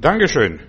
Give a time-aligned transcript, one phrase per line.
[0.00, 0.60] Dankeschön.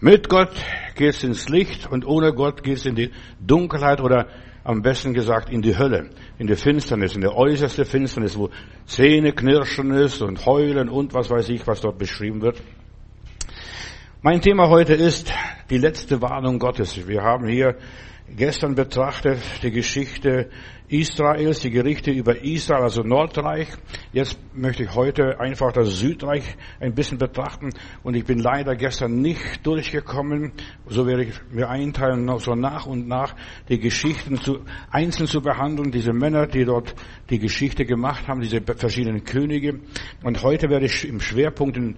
[0.00, 0.52] Mit Gott
[0.96, 3.10] geht's ins Licht und ohne Gott geht's in die
[3.40, 4.28] Dunkelheit oder
[4.64, 8.50] am besten gesagt in die Hölle, in die Finsternis, in der äußerste Finsternis, wo
[8.84, 12.60] Zähne knirschen ist und heulen und was weiß ich, was dort beschrieben wird.
[14.20, 15.32] Mein Thema heute ist
[15.70, 17.08] die letzte Warnung Gottes.
[17.08, 17.76] Wir haben hier
[18.34, 20.50] gestern betrachtet die Geschichte
[20.88, 23.68] Israels, die Gerichte über Israel, also Nordreich.
[24.12, 27.70] Jetzt möchte ich heute einfach das Südreich ein bisschen betrachten.
[28.02, 30.52] Und ich bin leider gestern nicht durchgekommen.
[30.86, 33.34] So werde ich mir einteilen, noch so nach und nach
[33.68, 35.90] die Geschichten zu, einzeln zu behandeln.
[35.90, 36.94] Diese Männer, die dort
[37.30, 39.80] die Geschichte gemacht haben, diese verschiedenen Könige.
[40.22, 41.96] Und heute werde ich im Schwerpunkt in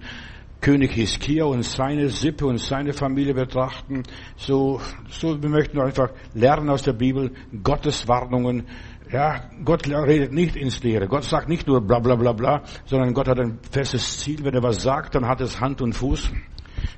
[0.60, 4.02] König Hiskia und seine Sippe und seine Familie betrachten.
[4.36, 8.66] So, so, wir möchten einfach lernen aus der Bibel, Gottes Warnungen.
[9.10, 11.06] Ja, Gott redet nicht ins Leere.
[11.06, 14.44] Gott sagt nicht nur bla, bla, bla, bla, sondern Gott hat ein festes Ziel.
[14.44, 16.30] Wenn er was sagt, dann hat es Hand und Fuß.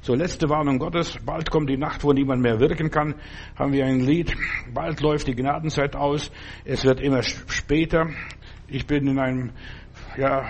[0.03, 1.19] So, letzte Warnung Gottes.
[1.25, 3.15] Bald kommt die Nacht, wo niemand mehr wirken kann.
[3.57, 4.35] Haben wir ein Lied.
[4.73, 6.33] Bald läuft die Gnadenzeit aus.
[6.65, 8.09] Es wird immer später.
[8.67, 9.51] Ich bin in einem,
[10.17, 10.45] ja,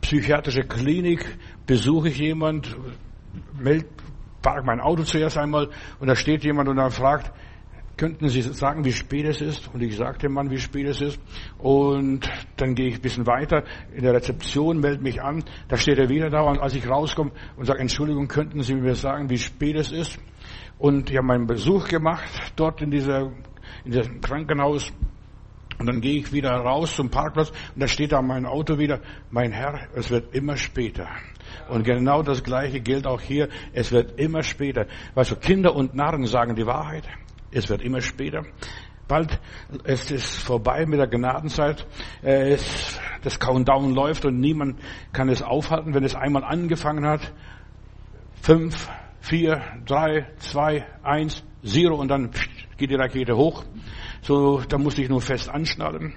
[0.00, 2.76] psychiatrische Klinik, besuche ich jemand,
[3.58, 3.86] meld,
[4.42, 5.68] park mein Auto zuerst einmal
[5.98, 7.32] und da steht jemand und dann fragt,
[7.98, 9.68] könnten Sie sagen, wie spät es ist?
[9.74, 11.20] Und ich sage dem Mann, wie spät es ist.
[11.58, 15.44] Und dann gehe ich ein bisschen weiter in der Rezeption, melde mich an.
[15.66, 18.94] Da steht er wieder da und als ich rauskomme und sage, Entschuldigung, könnten Sie mir
[18.94, 20.18] sagen, wie spät es ist?
[20.78, 23.32] Und ich habe meinen Besuch gemacht dort in dieser
[23.84, 24.92] in diesem Krankenhaus
[25.78, 29.00] und dann gehe ich wieder raus zum Parkplatz und da steht da mein Auto wieder,
[29.30, 31.08] mein Herr, es wird immer später.
[31.68, 34.86] Und genau das Gleiche gilt auch hier, es wird immer später.
[35.14, 37.04] Weißt du, Kinder und Narren sagen die Wahrheit,
[37.50, 38.44] es wird immer später.
[39.06, 39.40] Bald
[39.84, 41.86] es ist vorbei mit der Gnadenzeit.
[42.20, 44.78] Es, das Countdown läuft und niemand
[45.12, 47.32] kann es aufhalten, wenn es einmal angefangen hat.
[48.42, 48.88] Fünf,
[49.20, 52.30] vier, drei, zwei, eins, zero und dann
[52.76, 53.64] geht die Rakete hoch.
[54.22, 56.14] So, da musste ich nur fest anschnallen.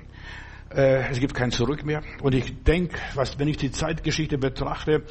[0.74, 2.02] Äh, es gibt kein Zurück mehr.
[2.22, 2.98] Und ich denke,
[3.38, 5.04] wenn ich die Zeitgeschichte betrachte,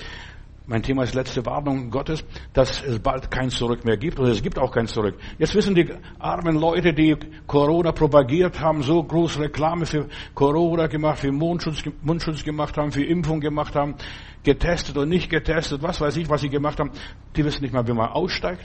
[0.70, 4.20] mein Thema ist letzte Warnung Gottes, dass es bald kein Zurück mehr gibt.
[4.20, 5.16] Und es gibt auch kein Zurück.
[5.36, 7.16] Jetzt wissen die armen Leute, die
[7.48, 13.04] Corona propagiert haben, so große Reklame für Corona gemacht, für Mundschutz, Mundschutz gemacht haben, für
[13.04, 13.96] Impfung gemacht haben,
[14.44, 16.92] getestet und nicht getestet, was weiß ich, was sie gemacht haben.
[17.34, 18.62] Die wissen nicht mal, wie man aussteigt.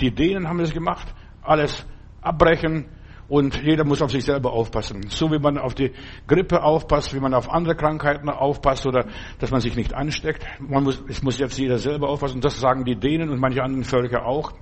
[0.00, 1.08] Die Dänen haben es gemacht.
[1.42, 1.86] Alles
[2.20, 2.84] abbrechen,
[3.28, 5.06] und jeder muss auf sich selber aufpassen.
[5.08, 5.92] So wie man auf die
[6.26, 9.06] Grippe aufpasst, wie man auf andere Krankheiten aufpasst oder
[9.38, 10.46] dass man sich nicht ansteckt.
[10.60, 12.40] Man muss, es muss jetzt jeder selber aufpassen.
[12.40, 14.52] Das sagen die Dänen und manche anderen Völker auch.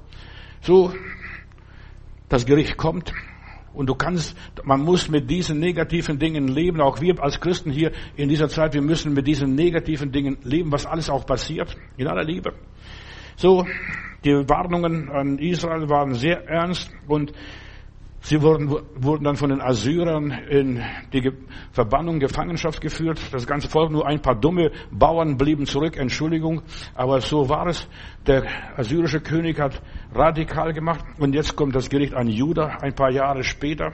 [0.62, 0.92] So,
[2.28, 3.12] das Gericht kommt.
[3.74, 6.80] Und du kannst, man muss mit diesen negativen Dingen leben.
[6.80, 10.70] Auch wir als Christen hier in dieser Zeit, wir müssen mit diesen negativen Dingen leben,
[10.70, 11.76] was alles auch passiert.
[11.96, 12.54] In aller Liebe.
[13.36, 13.66] So,
[14.24, 17.32] die Warnungen an Israel waren sehr ernst und
[18.24, 21.30] Sie wurden, wurden dann von den Assyrern in die
[21.72, 23.20] Verbannung, Gefangenschaft geführt.
[23.32, 26.62] Das ganze Volk, nur ein paar dumme Bauern blieben zurück, Entschuldigung.
[26.94, 27.86] Aber so war es.
[28.26, 28.46] Der
[28.78, 29.82] assyrische König hat
[30.14, 31.04] radikal gemacht.
[31.18, 33.92] Und jetzt kommt das Gericht an Juda ein paar Jahre später.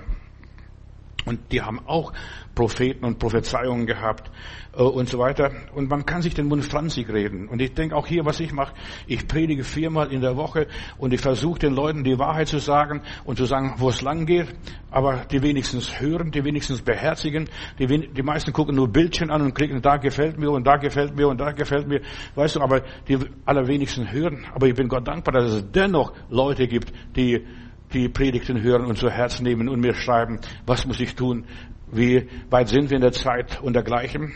[1.26, 2.12] Und die haben auch
[2.54, 4.30] Propheten und Prophezeiungen gehabt
[4.72, 5.50] äh, und so weiter.
[5.74, 7.48] Und man kann sich den Mund franzig reden.
[7.48, 8.74] Und ich denke auch hier, was ich mache,
[9.06, 10.66] ich predige viermal in der Woche
[10.98, 14.26] und ich versuche den Leuten die Wahrheit zu sagen und zu sagen, wo es lang
[14.26, 14.48] geht.
[14.90, 17.48] Aber die wenigstens hören, die wenigstens beherzigen.
[17.78, 21.16] Die, die meisten gucken nur Bildchen an und klicken, da gefällt mir und da gefällt
[21.16, 22.00] mir und da gefällt mir.
[22.34, 24.46] Weißt du, aber die allerwenigsten hören.
[24.54, 27.46] Aber ich bin Gott dankbar, dass es dennoch Leute gibt, die
[27.92, 31.44] die Predigten hören und zu Herzen nehmen und mir schreiben, was muss ich tun,
[31.92, 34.32] wie weit sind wir in der Zeit und dergleichen.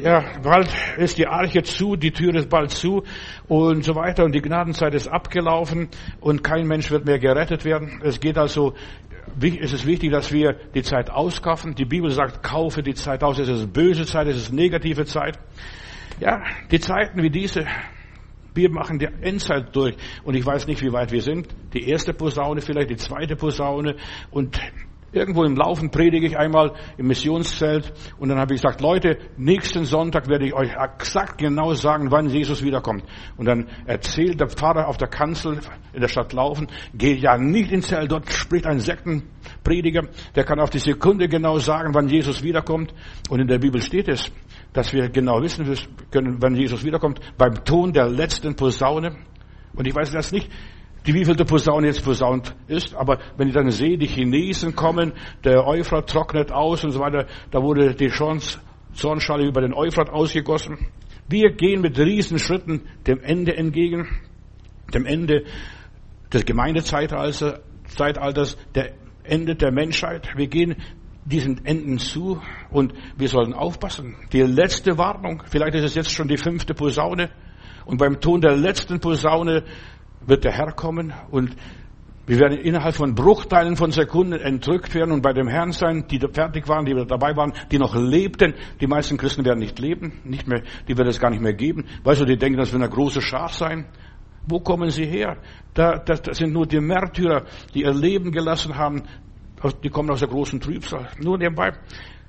[0.00, 3.02] Ja, bald ist die Arche zu, die Tür ist bald zu
[3.48, 5.88] und so weiter und die Gnadenzeit ist abgelaufen
[6.20, 8.00] und kein Mensch wird mehr gerettet werden.
[8.02, 8.74] Es geht also,
[9.40, 11.74] es ist wichtig, dass wir die Zeit auskaufen.
[11.74, 13.38] Die Bibel sagt, kaufe die Zeit aus.
[13.38, 15.38] Es ist böse Zeit, es ist negative Zeit.
[16.20, 17.66] Ja, die Zeiten wie diese,
[18.54, 21.48] wir machen die Endzeit durch und ich weiß nicht, wie weit wir sind.
[21.72, 23.96] Die erste Posaune vielleicht, die zweite Posaune
[24.30, 24.58] und
[25.14, 29.84] Irgendwo im Laufen predige ich einmal im Missionszelt und dann habe ich gesagt, Leute, nächsten
[29.84, 33.04] Sonntag werde ich euch exakt genau sagen, wann Jesus wiederkommt.
[33.36, 35.60] Und dann erzählt der Pfarrer auf der Kanzel
[35.92, 40.58] in der Stadt Laufen, geht ja nicht ins Zelt, dort spricht ein Sektenprediger, der kann
[40.58, 42.92] auf die Sekunde genau sagen, wann Jesus wiederkommt.
[43.30, 44.32] Und in der Bibel steht es,
[44.74, 45.64] dass wir genau wissen
[46.10, 49.16] können, wann Jesus wiederkommt, beim Ton der letzten Posaune.
[49.74, 50.50] Und ich weiß das nicht,
[51.06, 55.12] die wievielte Posaune jetzt posaunt ist, aber wenn ich dann sehe, die Chinesen kommen,
[55.44, 58.10] der Euphrat trocknet aus und so weiter, da wurde die
[58.94, 60.78] Zornschale über den Euphrat ausgegossen.
[61.28, 64.08] Wir gehen mit Riesenschritten dem Ende entgegen,
[64.92, 65.44] dem Ende
[66.32, 67.60] des Gemeindezeitalters,
[68.74, 68.92] der
[69.24, 70.28] Ende der Menschheit.
[70.36, 70.76] Wir gehen
[71.24, 72.40] diesen Enden zu
[72.70, 74.16] und wir sollen aufpassen.
[74.32, 77.30] Die letzte Warnung, vielleicht ist es jetzt schon die fünfte Posaune
[77.86, 79.64] und beim Ton der letzten Posaune
[80.26, 81.56] wird der Herr kommen und
[82.26, 86.18] wir werden innerhalb von Bruchteilen von Sekunden entrückt werden und bei dem Herrn sein, die
[86.18, 88.54] fertig waren, die dabei waren, die noch lebten.
[88.80, 91.84] Die meisten Christen werden nicht leben, nicht mehr, die wird es gar nicht mehr geben.
[92.02, 93.86] Weißt du, die denken, das wird eine große Schar sein.
[94.46, 95.36] Wo kommen sie her?
[95.74, 97.44] Da, das, das sind nur die Märtyrer,
[97.74, 99.02] die ihr Leben gelassen haben.
[99.72, 101.08] Die kommen aus der großen Trübsal.
[101.18, 101.72] Nur nebenbei.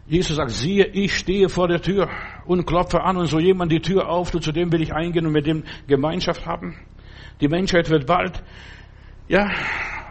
[0.07, 2.09] Jesus sagt, siehe, ich stehe vor der Tür
[2.45, 5.33] und klopfe an und so jemand die Tür auf, zu dem will ich eingehen und
[5.33, 6.75] mit dem Gemeinschaft haben.
[7.41, 8.43] Die Menschheit wird bald,
[9.27, 9.49] ja,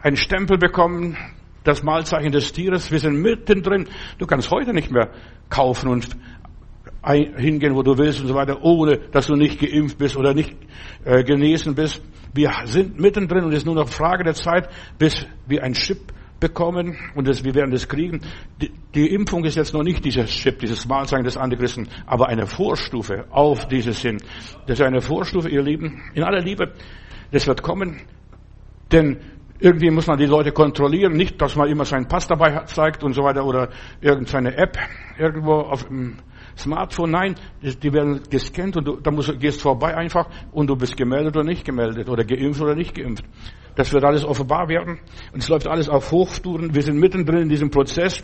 [0.03, 1.17] einen Stempel bekommen,
[1.63, 2.91] das Mahlzeichen des Tieres.
[2.91, 3.89] Wir sind mittendrin.
[4.19, 5.11] Du kannst heute nicht mehr
[5.49, 6.09] kaufen und
[7.03, 10.57] hingehen, wo du willst und so weiter, ohne dass du nicht geimpft bist oder nicht
[11.05, 12.03] äh, genesen bist.
[12.35, 14.69] Wir sind mittendrin und es ist nur noch Frage der Zeit,
[14.99, 16.13] bis wir ein Chip
[16.45, 18.21] bekommen und das, wir werden das kriegen.
[18.61, 22.47] Die, die, Impfung ist jetzt noch nicht dieses Chip, dieses Mahlzeichen des Antichristen, aber eine
[22.47, 24.19] Vorstufe auf dieses Sinn.
[24.67, 26.75] Das ist eine Vorstufe, ihr Lieben, in aller Liebe.
[27.33, 28.03] Das wird kommen,
[28.93, 29.17] denn
[29.59, 33.15] irgendwie muss man die Leute kontrollieren, nicht, dass man immer seinen Pass dabei zeigt und
[33.15, 33.71] so weiter oder
[34.03, 34.77] irgendeine App
[35.19, 36.19] irgendwo auf dem
[36.57, 37.11] Smartphone.
[37.11, 41.37] Nein, die werden gescannt und du, da musst, gehst vorbei einfach und du bist gemeldet
[41.37, 43.25] oder nicht gemeldet oder geimpft oder nicht geimpft.
[43.77, 45.01] Das wird alles offenbar werden
[45.33, 46.75] und es läuft alles auf Hochtouren.
[46.75, 48.23] Wir sind mittendrin in diesem Prozess.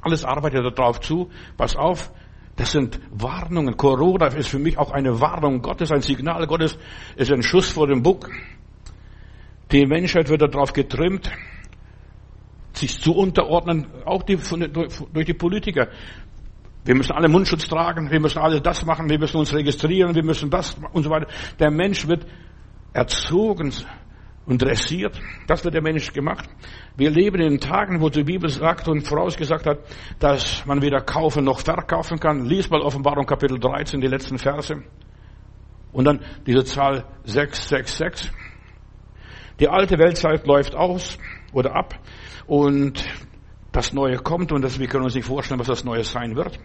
[0.00, 1.30] Alles arbeitet darauf zu.
[1.56, 2.12] Pass auf,
[2.56, 3.76] das sind Warnungen.
[3.76, 6.78] Corona ist für mich auch eine Warnung Gottes, ein Signal Gottes,
[7.16, 8.28] ist ein Schuss vor dem Bug.
[9.70, 11.30] Die Menschheit wird darauf getrimmt,
[12.74, 15.88] sich zu unterordnen, auch die, durch die Politiker.
[16.84, 20.24] Wir müssen alle Mundschutz tragen, wir müssen alle das machen, wir müssen uns registrieren, wir
[20.24, 21.28] müssen das und so weiter.
[21.60, 22.26] Der Mensch wird
[22.92, 23.72] erzogen
[24.46, 25.20] und dressiert.
[25.46, 26.48] Das wird der Mensch gemacht.
[26.96, 29.78] Wir leben in Tagen, wo die Bibel sagt und vorausgesagt hat,
[30.18, 32.44] dass man weder kaufen noch verkaufen kann.
[32.46, 34.82] Lies mal Offenbarung Kapitel 13, die letzten Verse.
[35.92, 38.32] Und dann diese Zahl 666.
[39.60, 41.18] Die alte Weltzeit läuft aus
[41.52, 41.94] oder ab
[42.46, 43.04] und
[43.72, 46.58] das Neue kommt und das, wir können uns nicht vorstellen, was das Neue sein wird.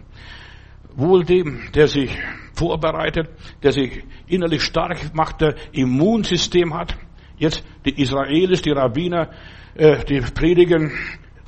[0.94, 2.16] Wohl dem, der sich
[2.54, 3.28] vorbereitet,
[3.62, 6.96] der sich innerlich stark macht, der Immunsystem hat.
[7.36, 9.30] Jetzt die Israelis, die Rabbiner,
[9.74, 10.92] äh, die predigen,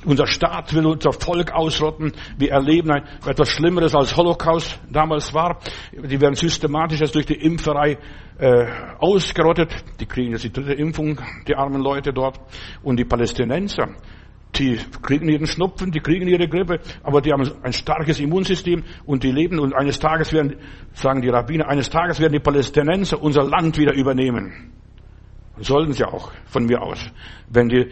[0.05, 2.13] unser Staat will unser Volk ausrotten.
[2.37, 5.59] Wir erleben ein, etwas Schlimmeres als Holocaust damals war.
[5.91, 7.97] Die werden systematisch durch die Impferei
[8.39, 8.65] äh,
[8.97, 9.71] ausgerottet.
[9.99, 12.39] Die kriegen jetzt die dritte Impfung, die armen Leute dort.
[12.81, 13.89] Und die Palästinenser,
[14.55, 19.23] die kriegen ihren Schnupfen, die kriegen ihre Grippe, aber die haben ein starkes Immunsystem und
[19.23, 20.55] die leben und eines Tages werden,
[20.93, 24.71] sagen die Rabbiner, eines Tages werden die Palästinenser unser Land wieder übernehmen.
[25.57, 26.99] Sollten sie auch, von mir aus.
[27.49, 27.91] Wenn die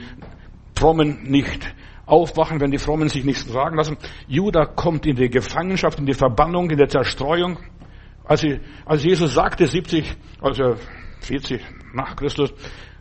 [0.76, 1.76] Frommen nicht
[2.10, 3.98] aufwachen, wenn die Frommen sich nichts sagen lassen.
[4.28, 7.60] Judah kommt in die Gefangenschaft, in die Verbannung, in der Zerstreuung.
[8.26, 10.76] Als, sie, als Jesus sagte, 70, also
[11.22, 11.62] 40
[11.94, 12.54] nach Christus,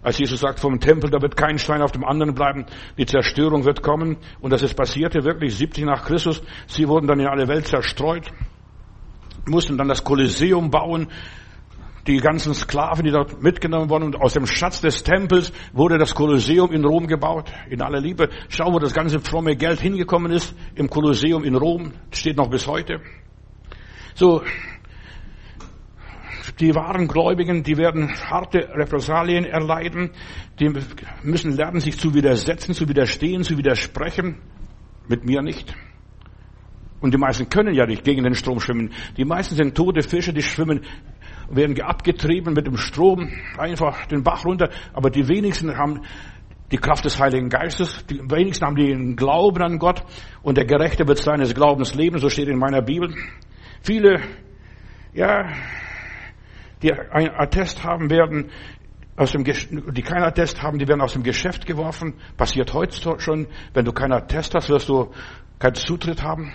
[0.08, 2.64] als Jesus sagt vom Tempel, da wird kein Stein auf dem anderen bleiben,
[2.96, 4.16] die Zerstörung wird kommen.
[4.40, 6.42] Und das ist passierte wirklich 70 nach Christus.
[6.66, 8.32] Sie wurden dann in alle Welt zerstreut,
[9.46, 11.08] mussten dann das Kolosseum bauen,
[12.06, 14.04] die ganzen Sklaven, die dort mitgenommen wurden.
[14.04, 17.52] Und aus dem Schatz des Tempels wurde das Kolosseum in Rom gebaut.
[17.68, 18.30] In aller Liebe.
[18.48, 20.54] Schau, wo das ganze fromme Geld hingekommen ist.
[20.74, 21.92] Im Kolosseum in Rom.
[22.10, 23.02] Steht noch bis heute.
[24.14, 24.42] So.
[26.60, 30.10] Die wahren Gläubigen, die werden harte Repressalien erleiden.
[30.58, 30.72] Die
[31.22, 34.38] müssen lernen, sich zu widersetzen, zu widerstehen, zu widersprechen.
[35.06, 35.74] Mit mir nicht.
[37.00, 38.90] Und die meisten können ja nicht gegen den Strom schwimmen.
[39.16, 40.84] Die meisten sind tote Fische, die schwimmen
[41.48, 44.68] werden abgetrieben mit dem Strom, einfach den Bach runter.
[44.92, 46.02] Aber die wenigsten haben
[46.72, 48.04] die Kraft des Heiligen Geistes.
[48.06, 50.02] Die wenigsten haben den Glauben an Gott.
[50.42, 53.14] Und der Gerechte wird seines Glaubens leben, so steht in meiner Bibel.
[53.80, 54.20] Viele,
[55.14, 55.48] ja,
[56.82, 58.50] die ein Attest haben, werden
[59.16, 62.14] aus dem, die kein Attest haben, die werden aus dem Geschäft geworfen.
[62.36, 63.48] Passiert heute schon.
[63.74, 65.10] Wenn du keinen Attest hast, wirst du
[65.58, 66.52] keinen Zutritt haben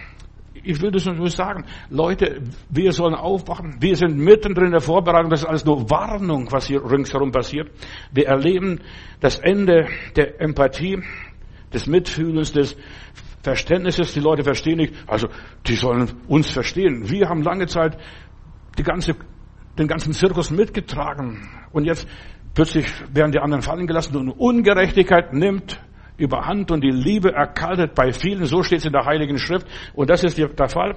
[0.64, 1.66] ich will das nur sagen.
[1.90, 3.78] Leute, wir sollen aufwachen.
[3.80, 5.30] Wir sind mittendrin in der Vorbereitung.
[5.30, 7.70] Das ist alles nur Warnung, was hier ringsherum passiert.
[8.12, 8.80] Wir erleben
[9.20, 11.02] das Ende der Empathie,
[11.74, 12.78] des Mitfühlens, des
[13.42, 14.14] Verständnisses.
[14.14, 14.94] Die Leute verstehen nicht.
[15.08, 15.28] Also,
[15.68, 17.10] die sollen uns verstehen.
[17.10, 17.98] Wir haben lange Zeit
[18.78, 19.16] die ganze,
[19.78, 21.50] den ganzen Zirkus mitgetragen.
[21.72, 22.08] Und jetzt
[22.54, 25.80] plötzlich werden die anderen fallen gelassen und Ungerechtigkeit nimmt
[26.18, 28.46] überhand und die Liebe erkaltet bei vielen.
[28.46, 29.68] So steht es in der Heiligen Schrift.
[29.94, 30.96] Und das ist der Fall.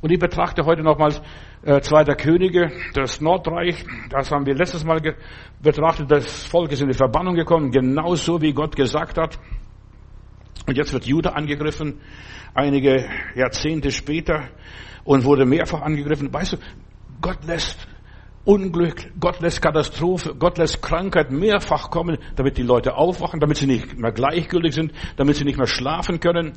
[0.00, 1.22] Und ich betrachte heute nochmals
[1.62, 3.84] äh, Zweiter Könige, das Nordreich.
[4.10, 5.00] Das haben wir letztes Mal
[5.62, 6.10] betrachtet.
[6.10, 9.38] Das Volk ist in die Verbannung gekommen, genauso wie Gott gesagt hat.
[10.66, 12.00] Und jetzt wird Juda angegriffen,
[12.54, 14.48] einige Jahrzehnte später,
[15.04, 16.32] und wurde mehrfach angegriffen.
[16.32, 16.56] Weißt du,
[17.20, 17.86] Gott lässt
[18.46, 23.66] Unglück, Gott lässt Katastrophe, Gott lässt Krankheit mehrfach kommen, damit die Leute aufwachen, damit sie
[23.66, 26.52] nicht mehr gleichgültig sind, damit sie nicht mehr schlafen können.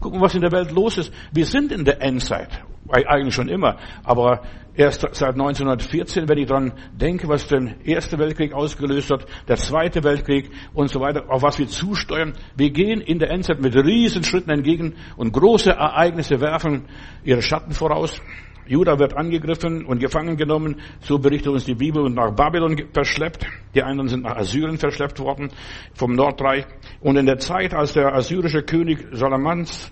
[0.00, 1.14] Gucken, was in der Welt los ist.
[1.32, 2.62] Wir sind in der Endzeit.
[2.90, 3.78] Eigentlich schon immer.
[4.04, 4.42] Aber
[4.74, 10.04] erst seit 1914, wenn ich daran denke, was den Ersten Weltkrieg ausgelöst hat, der Zweite
[10.04, 12.34] Weltkrieg und so weiter, auf was wir zusteuern.
[12.54, 16.84] Wir gehen in der Endzeit mit Riesenschritten entgegen und große Ereignisse werfen
[17.24, 18.20] ihre Schatten voraus.
[18.66, 23.46] Juda wird angegriffen und gefangen genommen, so berichtet uns die Bibel, und nach Babylon verschleppt.
[23.74, 25.50] Die anderen sind nach Assyrien verschleppt worden
[25.94, 26.66] vom Nordreich.
[27.00, 29.90] Und in der Zeit, als der assyrische König Salamans,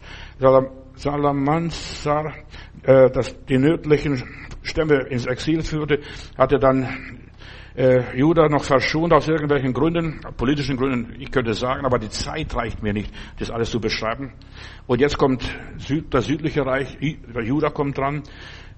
[0.94, 2.34] Salamansar
[2.82, 4.22] äh, das, die nördlichen
[4.62, 6.00] Stämme ins Exil führte,
[6.36, 7.29] hatte dann
[7.80, 12.54] äh, Juda noch verschont aus irgendwelchen Gründen, politischen Gründen, ich könnte sagen, aber die Zeit
[12.54, 14.34] reicht mir nicht, das alles zu beschreiben.
[14.86, 15.42] Und jetzt kommt
[15.78, 18.22] Süd, das südliche Reich, Juda kommt dran.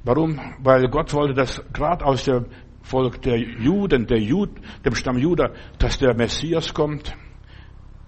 [0.04, 0.38] Warum?
[0.62, 2.46] Weil Gott wollte, dass gerade aus dem
[2.82, 4.50] Volk der Juden, der Jud,
[4.84, 7.12] dem Stamm Juda, dass der Messias kommt,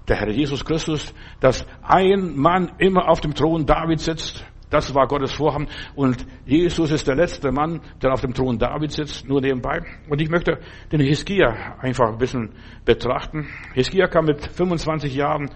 [0.07, 4.45] der Herr Jesus Christus, dass ein Mann immer auf dem Thron David sitzt.
[4.75, 5.69] Das war Gottes Vorhaben.
[5.95, 9.83] Und Jesus ist der letzte Mann, der auf dem Thron David sitzt, nur nebenbei.
[10.11, 10.59] Und ich möchte
[10.91, 12.51] den Hiskia einfach ein bisschen
[12.85, 13.47] betrachten.
[13.75, 15.49] Hiskia kam mit 25 Jahren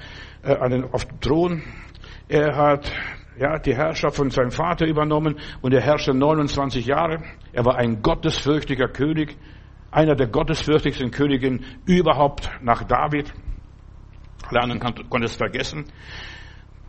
[0.45, 0.55] äh,
[0.93, 1.63] auf den Thron.
[2.29, 2.93] Er hat
[3.37, 7.21] ja, die Herrschaft von seinem Vater übernommen und er herrschte 29 Jahre.
[7.53, 9.37] Er war ein gottesfürchtiger König,
[9.91, 13.33] einer der gottesfürchtigsten Königen überhaupt nach David.
[14.49, 15.87] Alle anderen konnten es vergessen.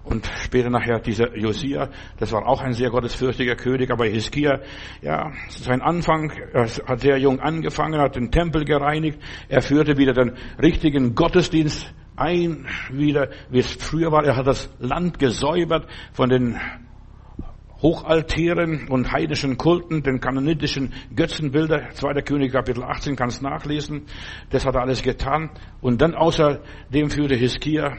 [0.03, 4.62] Und später nachher dieser Josia, das war auch ein sehr gottesfürchtiger König, aber Hiskia,
[5.01, 10.13] ja, sein Anfang, er hat sehr jung angefangen, hat den Tempel gereinigt, er führte wieder
[10.13, 14.25] den richtigen Gottesdienst ein, wieder, wie es früher war.
[14.25, 16.60] Er hat das Land gesäubert von den
[17.82, 21.91] Hochaltären und heidischen Kulten, den kanonitischen Götzenbilder.
[21.91, 24.06] Zweiter König Kapitel 18 kannst nachlesen.
[24.50, 25.50] Das hat er alles getan.
[25.79, 27.96] Und dann außerdem führte Hiskia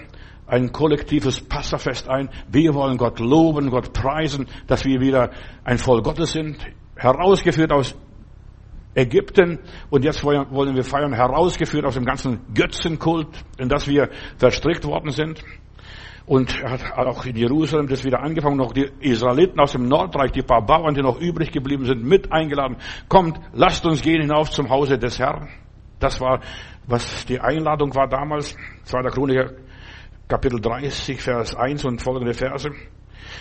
[0.50, 2.28] ein kollektives Passafest ein.
[2.50, 5.30] Wir wollen Gott loben, Gott preisen, dass wir wieder
[5.64, 6.58] ein Volk Gottes sind.
[6.96, 7.96] Herausgeführt aus
[8.94, 13.28] Ägypten und jetzt wollen wir feiern, herausgeführt aus dem ganzen Götzenkult,
[13.58, 15.42] in das wir verstrickt worden sind.
[16.26, 20.32] Und er hat auch in Jerusalem das wieder angefangen, noch die Israeliten aus dem Nordreich,
[20.32, 22.76] die paar Bauern, die noch übrig geblieben sind, mit eingeladen.
[23.08, 25.48] Kommt, lasst uns gehen hinauf zum Hause des Herrn.
[25.98, 26.40] Das war,
[26.86, 28.56] was die Einladung war damals.
[28.84, 29.02] 2.
[29.10, 29.52] Chroniker,
[30.30, 32.70] Kapitel 30, Vers 1 und folgende Verse.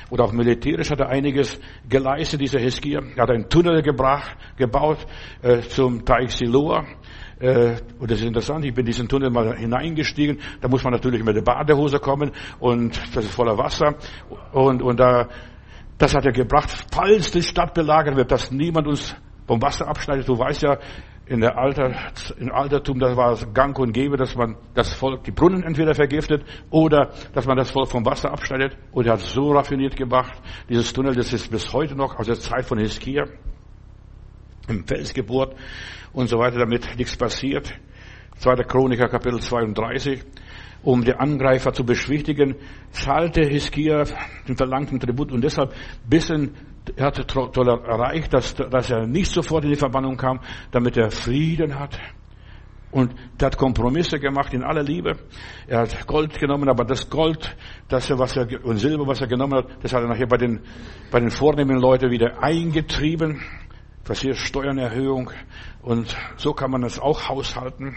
[0.10, 3.02] Und auch militärisch hat er einiges geleistet, dieser Hiskia.
[3.16, 4.98] Er hat einen Tunnel gebracht, gebaut
[5.44, 6.86] äh, zum Teich Siloa.
[7.40, 10.40] Äh, und das ist interessant, ich bin in diesen Tunnel mal hineingestiegen.
[10.62, 13.96] Da muss man natürlich mit der Badehose kommen und das ist voller Wasser.
[14.52, 15.30] Und, und da,
[16.00, 19.16] das hat er gebracht, falls die Stadt belagert wird, dass niemand uns
[19.46, 20.28] vom Wasser abschneidet.
[20.28, 20.80] Du weißt ja,
[21.30, 21.96] in der Alter,
[22.40, 25.94] im Altertum, das war es gang und gäbe, dass man das Volk, die Brunnen entweder
[25.94, 28.76] vergiftet oder dass man das Volk vom Wasser abschneidet.
[28.92, 30.34] Und er hat so raffiniert gemacht.
[30.70, 33.26] Dieses Tunnel, das ist bis heute noch aus der Zeit von Hiskia
[34.68, 35.56] im Fels gebohrt
[36.14, 37.72] und so weiter, damit nichts passiert.
[38.38, 40.24] Zweiter Chroniker, Kapitel 32.
[40.82, 42.56] Um die Angreifer zu beschwichtigen,
[42.90, 44.06] zahlte Hiskia
[44.48, 45.76] den verlangten Tribut und deshalb
[46.08, 46.56] bis in
[46.96, 50.40] er hatte erreicht, dass, dass er nicht sofort in die Verbannung kam,
[50.72, 52.00] damit er Frieden hat.
[52.92, 55.18] Und er hat Kompromisse gemacht in aller Liebe.
[55.68, 57.56] Er hat Gold genommen, aber das Gold,
[57.88, 60.38] das er, was er, und Silber, was er genommen hat, das hat er nachher bei
[60.38, 60.62] den,
[61.12, 63.42] bei den vornehmen Leuten wieder eingetrieben.
[64.06, 65.30] Das hier Steuernerhöhung.
[65.84, 67.96] Und so kann man es auch haushalten.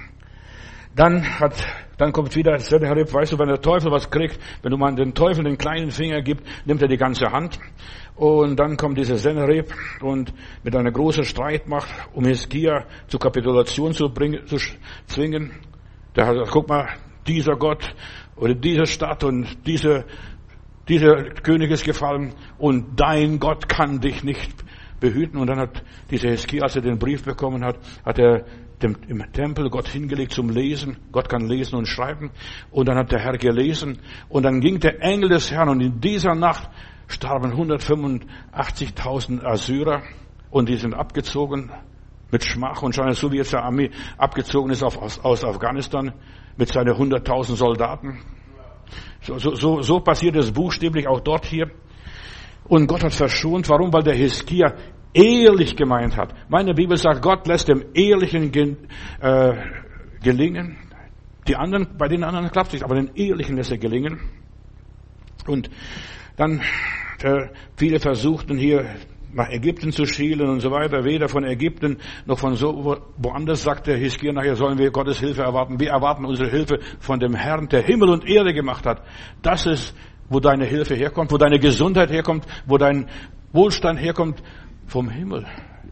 [0.94, 1.54] Dann hat,
[1.96, 5.14] dann kommt wieder Sennacherib, weißt du, wenn der Teufel was kriegt, wenn du mal den
[5.14, 7.58] Teufel den kleinen Finger gibst, nimmt er die ganze Hand.
[8.14, 9.72] Und dann kommt dieser Sennacherib
[10.02, 14.58] und mit einer großen Streitmacht, um Hiskia zur Kapitulation zu bringen, zu
[15.06, 15.52] zwingen.
[16.14, 16.88] Der hat gesagt, guck mal,
[17.26, 17.94] dieser Gott
[18.36, 20.04] oder diese Stadt und diese,
[20.88, 24.52] dieser König ist gefallen und dein Gott kann dich nicht
[25.00, 25.40] behüten.
[25.40, 28.44] Und dann hat dieser Hiskia, als er den Brief bekommen hat, hat er
[28.82, 30.96] dem, im Tempel Gott hingelegt zum Lesen.
[31.12, 32.30] Gott kann lesen und schreiben.
[32.70, 33.98] Und dann hat der Herr gelesen.
[34.28, 36.68] Und dann ging der Engel des Herrn und in dieser Nacht
[37.08, 40.02] starben 185.000 Assyrer
[40.50, 41.70] und die sind abgezogen
[42.30, 46.12] mit Schmach und Schande, so wie jetzt der Armee abgezogen ist aus, aus Afghanistan
[46.56, 48.20] mit seinen 100.000 Soldaten.
[49.20, 51.70] So, so, so, so passiert es buchstäblich auch dort hier.
[52.64, 53.68] Und Gott hat verschont.
[53.68, 53.92] Warum?
[53.92, 54.74] Weil der Hiskia
[55.14, 56.34] ehrlich gemeint hat.
[56.48, 59.52] Meine Bibel sagt, Gott lässt dem Ehrlichen äh,
[60.22, 60.78] gelingen.
[61.48, 64.20] Die anderen, bei den anderen klappt es nicht, aber den Ehrlichen lässt er gelingen.
[65.46, 65.70] Und
[66.36, 66.60] dann,
[67.22, 68.86] äh, viele versuchten hier
[69.34, 71.04] nach Ägypten zu schielen und so weiter.
[71.04, 75.42] Weder von Ägypten noch von so woanders sagt der Hiskia nachher sollen wir Gottes Hilfe
[75.42, 75.80] erwarten.
[75.80, 79.02] Wir erwarten unsere Hilfe von dem Herrn, der Himmel und Erde gemacht hat.
[79.40, 79.96] Das ist,
[80.28, 83.08] wo deine Hilfe herkommt, wo deine Gesundheit herkommt, wo dein
[83.52, 84.42] Wohlstand herkommt
[84.92, 85.46] vom Himmel.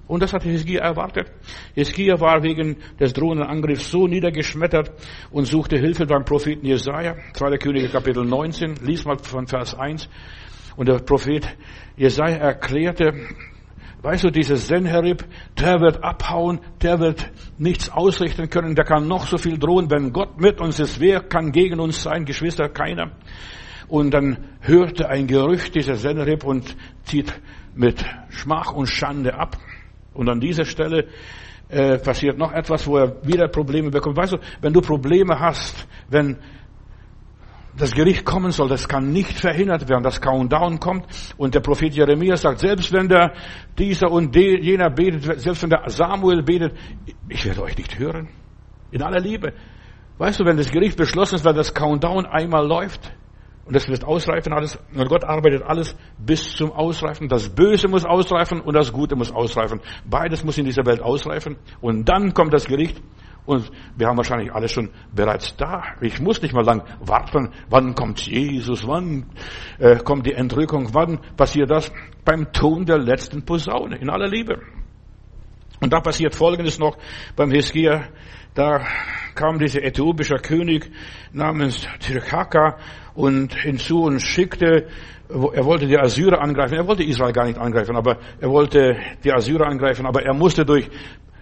[0.06, 1.32] Und das hat Hiskia erwartet.
[1.74, 4.92] Hiskia war wegen des drohenden Angriffs so niedergeschmettert
[5.30, 7.16] und suchte Hilfe beim Propheten Jesaja.
[7.32, 7.56] 2.
[7.56, 8.74] Könige Kapitel 19.
[8.82, 10.08] Lies mal von Vers 1.
[10.76, 11.48] Und der Prophet
[11.96, 13.12] Jesaja erklärte,
[14.02, 15.24] weißt du, dieser Senherib,
[15.58, 20.12] der wird abhauen, der wird nichts ausrichten können, der kann noch so viel drohen, wenn
[20.12, 23.12] Gott mit uns ist, wer kann gegen uns sein, Geschwister, keiner.
[23.90, 27.32] Und dann hörte ein Gerücht dieser Senherib und zieht
[27.74, 29.56] mit Schmach und Schande ab.
[30.14, 31.08] Und an dieser Stelle
[31.68, 34.16] äh, passiert noch etwas, wo er wieder Probleme bekommt.
[34.16, 36.36] Weißt du, wenn du Probleme hast, wenn
[37.76, 41.06] das Gericht kommen soll, das kann nicht verhindert werden, das Countdown kommt
[41.36, 43.32] und der Prophet Jeremia sagt, selbst wenn der
[43.76, 46.74] dieser und jener betet, selbst wenn der Samuel betet,
[47.28, 48.28] ich werde euch nicht hören.
[48.92, 49.52] In aller Liebe.
[50.18, 53.12] Weißt du, wenn das Gericht beschlossen ist, weil das Countdown einmal läuft,
[53.70, 54.80] und das wird ausreifen alles.
[54.92, 57.28] Und Gott arbeitet alles bis zum Ausreifen.
[57.28, 59.80] Das Böse muss ausreifen und das Gute muss ausreifen.
[60.04, 61.56] Beides muss in dieser Welt ausreifen.
[61.80, 63.00] Und dann kommt das Gericht.
[63.46, 65.84] Und wir haben wahrscheinlich alles schon bereits da.
[66.00, 67.50] Ich muss nicht mal lang warten.
[67.68, 68.88] Wann kommt Jesus?
[68.88, 69.26] Wann
[69.78, 70.92] äh, kommt die Entrückung?
[70.92, 71.92] Wann passiert das?
[72.24, 73.98] Beim Ton der letzten Posaune.
[73.98, 74.58] In aller Liebe.
[75.80, 76.98] Und da passiert Folgendes noch
[77.36, 78.08] beim Hiskia.
[78.54, 78.84] Da
[79.36, 80.90] kam dieser äthiopische König
[81.32, 82.78] namens Tirchaka
[83.14, 84.88] und hinzu und schickte,
[85.28, 86.74] er wollte die Assyrer angreifen.
[86.74, 90.64] Er wollte Israel gar nicht angreifen, aber er wollte die Assyrer angreifen, aber er musste
[90.64, 90.88] durch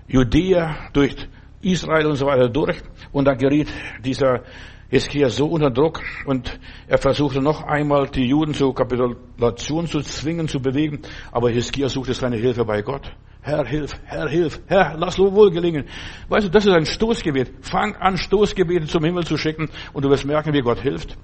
[0.06, 1.16] Judäa, durch
[1.62, 2.76] Israel und so weiter durch.
[3.12, 3.68] Und da geriet
[4.04, 4.42] dieser
[4.90, 10.48] Hiskia so unter Druck und er versuchte noch einmal die Juden zur Kapitulation zu zwingen,
[10.48, 11.00] zu bewegen,
[11.30, 13.12] aber Hiskia suchte seine Hilfe bei Gott.
[13.42, 15.84] Herr, hilf, Herr, hilf, Herr, lass wohl gelingen.
[16.28, 17.52] Weißt du, das ist ein Stoßgebet.
[17.60, 21.16] Fang an, Stoßgebete zum Himmel zu schicken und du wirst merken, wie Gott hilft.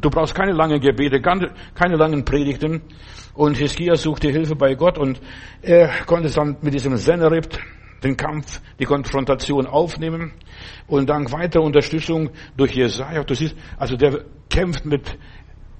[0.00, 2.82] Du brauchst keine langen Gebete, keine langen Predigten.
[3.34, 5.20] Und Hiskia suchte Hilfe bei Gott und
[5.62, 7.46] er konnte dann mit diesem Sennerib
[8.02, 10.32] den Kampf, die Konfrontation aufnehmen
[10.86, 13.24] und dank weiterer Unterstützung durch Jesaja.
[13.24, 15.18] Du siehst, also der kämpft mit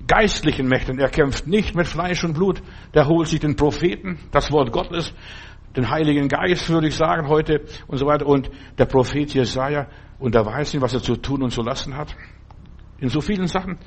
[0.07, 0.99] geistlichen Mächten.
[0.99, 2.63] Er kämpft nicht mit Fleisch und Blut.
[2.95, 5.13] Der holt sich den Propheten, das Wort Gottes,
[5.77, 8.27] den Heiligen Geist, würde ich sagen, heute und so weiter.
[8.27, 11.97] Und der Prophet Jesaja, und er weiß nicht, was er zu tun und zu lassen
[11.97, 12.17] hat.
[13.01, 13.79] In so vielen Sachen.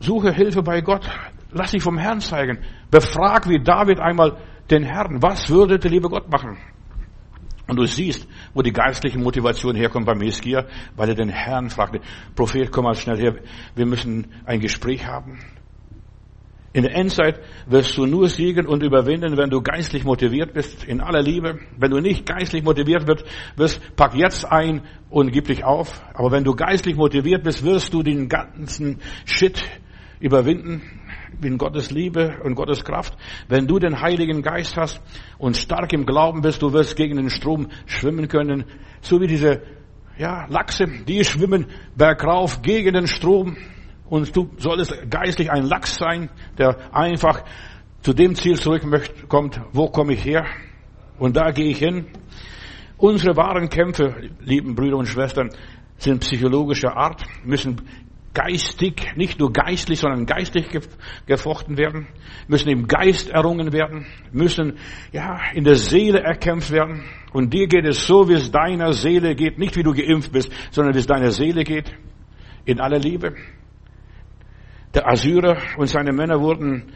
[0.00, 1.08] Suche Hilfe bei Gott.
[1.52, 2.58] Lass dich vom Herrn zeigen.
[2.90, 4.36] Befrag wie David einmal
[4.70, 5.22] den Herrn.
[5.22, 6.58] Was würde der liebe Gott machen?
[7.68, 12.00] Und du siehst, wo die geistliche Motivation herkommt beim Hiskia, weil er den Herrn fragte,
[12.34, 13.36] Prophet, komm mal schnell her,
[13.74, 15.40] wir müssen ein Gespräch haben.
[16.76, 21.00] In der Endzeit wirst du nur siegen und überwinden, wenn du geistlich motiviert bist, in
[21.00, 21.58] aller Liebe.
[21.78, 23.06] Wenn du nicht geistlich motiviert
[23.56, 26.02] wirst, pack jetzt ein und gib dich auf.
[26.12, 29.64] Aber wenn du geistlich motiviert bist, wirst du den ganzen Shit
[30.20, 30.82] überwinden
[31.40, 33.16] in Gottes Liebe und Gottes Kraft.
[33.48, 35.00] Wenn du den Heiligen Geist hast
[35.38, 38.66] und stark im Glauben bist, du wirst gegen den Strom schwimmen können.
[39.00, 39.62] So wie diese,
[40.18, 43.56] ja, Lachse, die schwimmen bergauf gegen den Strom.
[44.08, 47.44] Und du solltest geistlich ein Lachs sein, der einfach
[48.02, 50.46] zu dem Ziel zurückkommt, wo komme ich her?
[51.18, 52.06] Und da gehe ich hin.
[52.98, 55.50] Unsere wahren Kämpfe, lieben Brüder und Schwestern,
[55.98, 57.82] sind psychologischer Art, müssen
[58.32, 60.66] geistig, nicht nur geistlich, sondern geistig
[61.26, 62.06] gefochten werden,
[62.48, 64.78] müssen im Geist errungen werden, müssen,
[65.10, 67.02] ja, in der Seele erkämpft werden.
[67.32, 70.52] Und dir geht es so, wie es deiner Seele geht, nicht wie du geimpft bist,
[70.70, 71.94] sondern wie es deiner Seele geht,
[72.66, 73.34] in aller Liebe.
[74.96, 76.90] Der Assyrer und seine Männer wurden,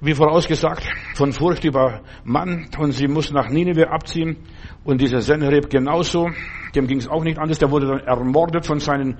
[0.00, 4.38] wie vorausgesagt, von Furcht übermannt und sie mussten nach Nineveh abziehen.
[4.82, 6.30] Und dieser Senherib genauso,
[6.74, 9.18] dem ging es auch nicht anders, der wurde dann ermordet von seinen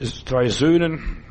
[0.00, 1.22] zwei Söhnen.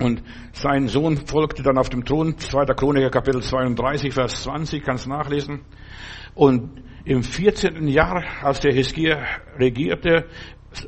[0.00, 2.66] Und sein Sohn folgte dann auf dem Thron, 2.
[2.76, 5.62] Chroniker Kapitel 32, Vers 20, kannst nachlesen.
[6.36, 7.88] Und im 14.
[7.88, 9.24] Jahr, als der Hiskia
[9.58, 10.26] regierte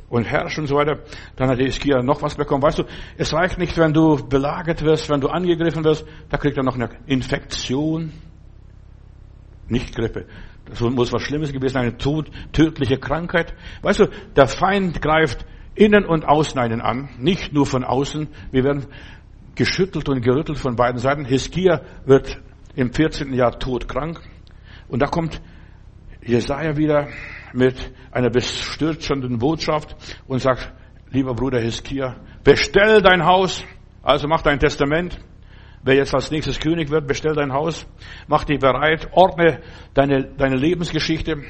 [0.09, 0.99] und herrschte und so weiter,
[1.35, 2.61] dann hat Hiskia noch was bekommen.
[2.61, 2.83] Weißt du,
[3.17, 6.75] es reicht nicht, wenn du belagert wirst, wenn du angegriffen wirst, da kriegt er noch
[6.75, 8.13] eine Infektion.
[9.67, 10.25] Nicht Grippe.
[10.65, 13.53] Das muss was Schlimmes gewesen sein, eine tödliche Krankheit.
[13.81, 18.27] Weißt du, der Feind greift innen und außen einen an, nicht nur von außen.
[18.51, 18.85] Wir werden
[19.55, 21.25] geschüttelt und gerüttelt von beiden Seiten.
[21.25, 22.39] Hiskia wird
[22.75, 23.33] im 14.
[23.33, 24.21] Jahr todkrank.
[24.87, 25.41] Und da kommt
[26.23, 27.07] Jesaja wieder
[27.53, 29.95] mit einer bestürzenden Botschaft
[30.27, 30.71] und sagt,
[31.09, 33.63] lieber Bruder Hiskia, bestell dein Haus,
[34.03, 35.19] also mach dein Testament.
[35.83, 37.87] Wer jetzt als nächstes König wird, bestell dein Haus,
[38.27, 39.61] mach dich bereit, ordne
[39.95, 41.43] deine, deine Lebensgeschichte,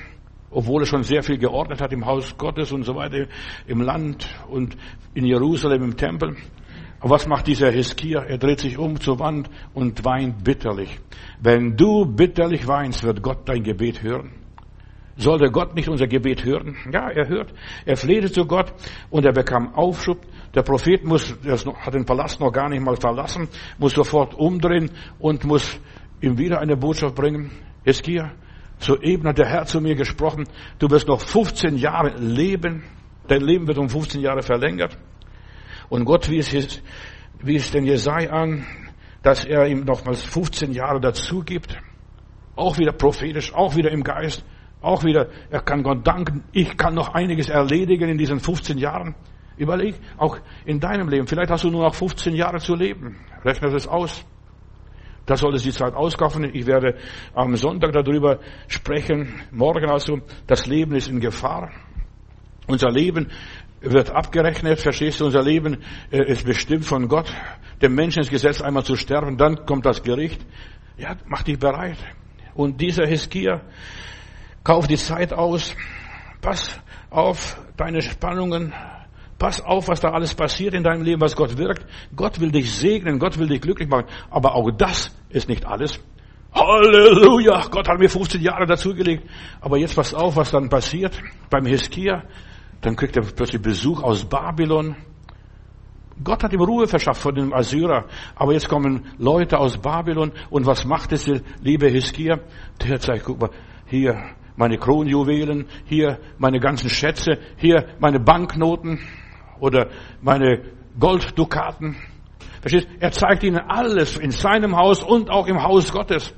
[0.49, 3.27] obwohl er schon sehr viel geordnet hat im Haus Gottes und so weiter,
[3.67, 4.77] im Land und
[5.13, 6.37] in Jerusalem im Tempel.
[7.01, 8.21] Aber was macht dieser Hiskia?
[8.21, 10.99] Er dreht sich um zur Wand und weint bitterlich.
[11.41, 14.40] Wenn du bitterlich weinst, wird Gott dein Gebet hören.
[15.17, 16.76] Sollte Gott nicht unser Gebet hören?
[16.91, 17.54] Ja, er hört.
[17.86, 18.74] Er flehte zu Gott
[19.10, 20.19] und er bekam Aufschub.
[20.54, 23.47] Der Prophet muss, hat den Palast noch gar nicht mal verlassen,
[23.78, 25.80] muss sofort umdrehen und muss
[26.21, 27.52] ihm wieder eine Botschaft bringen.
[27.84, 28.32] Eskia,
[28.80, 30.45] soeben hat der Herr zu mir gesprochen,
[30.80, 32.84] du wirst noch 15 Jahre leben.
[33.28, 34.97] Dein Leben wird um 15 Jahre verlängert.
[35.89, 36.82] Und Gott wies,
[37.41, 38.65] wies den Jesaja an,
[39.24, 41.78] dass er ihm nochmals 15 Jahre dazu gibt.
[42.56, 44.43] Auch wieder prophetisch, auch wieder im Geist.
[44.82, 49.15] Auch wieder, er kann Gott danken, ich kann noch einiges erledigen in diesen 15 Jahren.
[49.58, 53.17] Überleg, auch in deinem Leben, vielleicht hast du nur noch 15 Jahre zu leben.
[53.46, 54.26] Rechne das aus.
[55.28, 56.50] Da soll es die Zeit auskaufen.
[56.56, 56.96] Ich werde
[57.36, 59.41] am Sonntag darüber sprechen.
[59.52, 61.72] Morgen also, das Leben ist in Gefahr.
[62.67, 63.28] Unser Leben
[63.82, 65.26] wird abgerechnet, verstehst du?
[65.26, 65.78] Unser Leben
[66.12, 67.32] äh, ist bestimmt von Gott,
[67.82, 70.46] dem Menschen ins Gesetz einmal zu sterben, dann kommt das Gericht.
[70.98, 71.98] Ja, mach dich bereit.
[72.54, 73.62] Und dieser Hiskia,
[74.63, 75.76] Kauf die Zeit aus.
[76.41, 78.74] Pass auf deine Spannungen.
[79.39, 81.86] Pass auf, was da alles passiert in deinem Leben, was Gott wirkt.
[82.15, 84.06] Gott will dich segnen, Gott will dich glücklich machen.
[84.30, 86.00] Aber auch das ist nicht alles.
[86.54, 87.65] Halleluja!
[87.71, 89.28] Gott hat mir 15 Jahre dazugelegt.
[89.62, 91.19] Aber jetzt pass auf, was dann passiert
[91.50, 92.24] beim Hiskia.
[92.82, 94.95] Dann kriegt er plötzlich Besuch aus Babylon.
[96.24, 98.06] Gott hat ihm Ruhe verschafft von dem Assyrer.
[98.36, 100.34] Aber jetzt kommen Leute aus Babylon.
[100.52, 101.26] Und was macht es,
[101.62, 102.41] liebe Hiskia?
[102.84, 103.50] Der zeigt, guck mal,
[103.88, 104.21] hier,
[104.55, 108.99] meine Kronjuwelen, hier meine ganzen Schätze, hier meine Banknoten
[109.59, 109.89] oder
[110.21, 110.63] meine
[110.99, 111.95] Golddukaten.
[112.61, 112.87] Verstehst?
[112.99, 116.33] Er zeigt ihnen alles in seinem Haus und auch im Haus Gottes.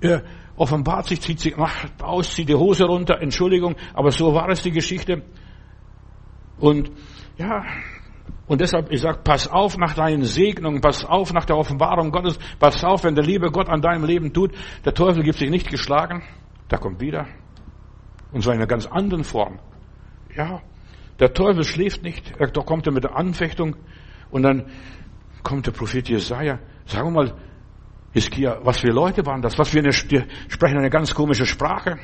[0.00, 0.22] Er
[0.56, 4.62] offenbart sich, zieht sich macht aus, zieht die Hose runter, Entschuldigung, aber so war es
[4.62, 5.22] die Geschichte.
[6.58, 6.90] Und
[7.38, 7.64] ja,
[8.46, 12.38] und deshalb, ich sage, pass auf nach deinen Segnungen, pass auf nach der Offenbarung Gottes,
[12.58, 14.52] pass auf, wenn der liebe Gott an deinem Leben tut.
[14.84, 16.22] Der Teufel gibt sich nicht geschlagen.
[16.70, 17.26] Da kommt wieder.
[18.32, 19.58] Und zwar in einer ganz anderen Form.
[20.34, 20.62] Ja,
[21.18, 22.32] der Teufel schläft nicht.
[22.38, 23.76] Da kommt er mit der Anfechtung.
[24.30, 24.66] Und dann
[25.42, 26.60] kommt der Prophet Jesaja.
[26.86, 27.34] Sagen wir mal,
[28.12, 29.58] Hiskia, was für Leute waren das?
[29.58, 31.98] Was für eine, die sprechen eine ganz komische Sprache.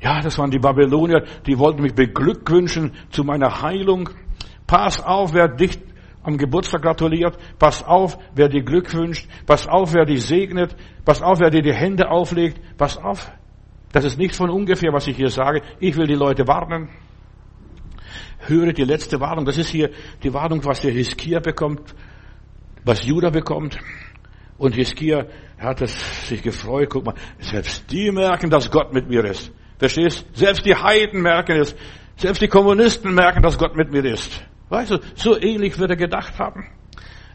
[0.00, 4.10] Ja, das waren die Babylonier, die wollten mich beglückwünschen zu meiner Heilung.
[4.66, 5.78] Pass auf, wer dich
[6.24, 7.38] am Geburtstag gratuliert.
[7.58, 9.28] Pass auf, wer dir Glück wünscht.
[9.46, 10.74] Pass auf, wer dich segnet.
[11.04, 12.60] Pass auf, wer dir die Hände auflegt.
[12.76, 13.30] Pass auf.
[13.92, 15.62] Das ist nicht von ungefähr, was ich hier sage.
[15.78, 16.88] Ich will die Leute warnen.
[18.40, 19.44] Höre die letzte Warnung.
[19.44, 19.90] Das ist hier
[20.22, 21.94] die Warnung, was der Hiskia bekommt,
[22.84, 23.78] was Judah bekommt.
[24.58, 25.26] Und Hiskia
[25.58, 26.88] hat es sich gefreut.
[26.90, 29.52] Guck mal, selbst die merken, dass Gott mit mir ist.
[29.78, 30.26] Verstehst?
[30.32, 31.74] Selbst die Heiden merken es.
[32.16, 34.44] Selbst die Kommunisten merken, dass Gott mit mir ist.
[34.68, 36.66] Weißt du, so ähnlich wird er gedacht haben.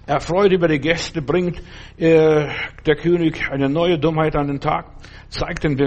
[0.05, 1.61] Er freut über die Gäste, bringt
[1.97, 2.47] äh,
[2.85, 4.87] der König eine neue Dummheit an den Tag,
[5.29, 5.77] zeigt den,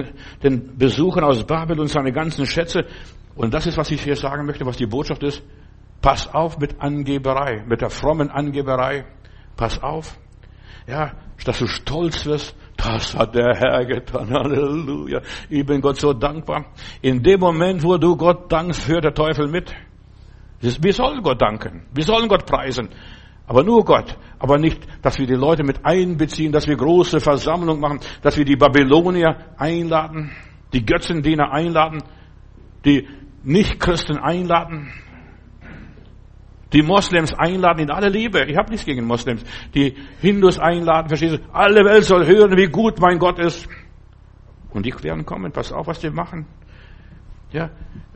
[0.42, 2.85] den Besuchern aus Babylon seine ganzen Schätze.
[3.35, 5.42] Und das ist, was ich hier sagen möchte, was die Botschaft ist.
[6.00, 9.07] Pass auf mit Angeberei, mit der frommen Angeberei.
[9.57, 10.18] Pass auf.
[10.87, 11.12] Ja,
[11.44, 12.57] dass du stolz wirst.
[12.76, 14.31] Das hat der Herr getan.
[14.33, 15.20] Halleluja.
[15.48, 16.66] Ich bin Gott so dankbar.
[17.00, 19.72] In dem Moment, wo du Gott dankst, hört der Teufel mit.
[20.62, 21.87] Wir sollen Gott danken.
[21.92, 22.88] Wir sollen Gott preisen.
[23.46, 24.16] Aber nur Gott.
[24.38, 28.44] Aber nicht, dass wir die Leute mit einbeziehen, dass wir große Versammlungen machen, dass wir
[28.44, 30.31] die Babylonier einladen,
[30.72, 32.03] die Götzendiener einladen,
[32.85, 33.09] die
[33.42, 34.92] Nichtchristen einladen,
[36.72, 38.44] die Moslems einladen in alle Liebe.
[38.44, 39.44] Ich habe nichts gegen Moslems.
[39.75, 41.38] Die Hindus einladen, verstehst du?
[41.53, 43.68] Alle Welt soll hören, wie gut mein Gott ist.
[44.70, 45.53] Und die werden kommen.
[45.53, 46.46] Pass auf, was die machen.
[47.53, 47.71] Ja,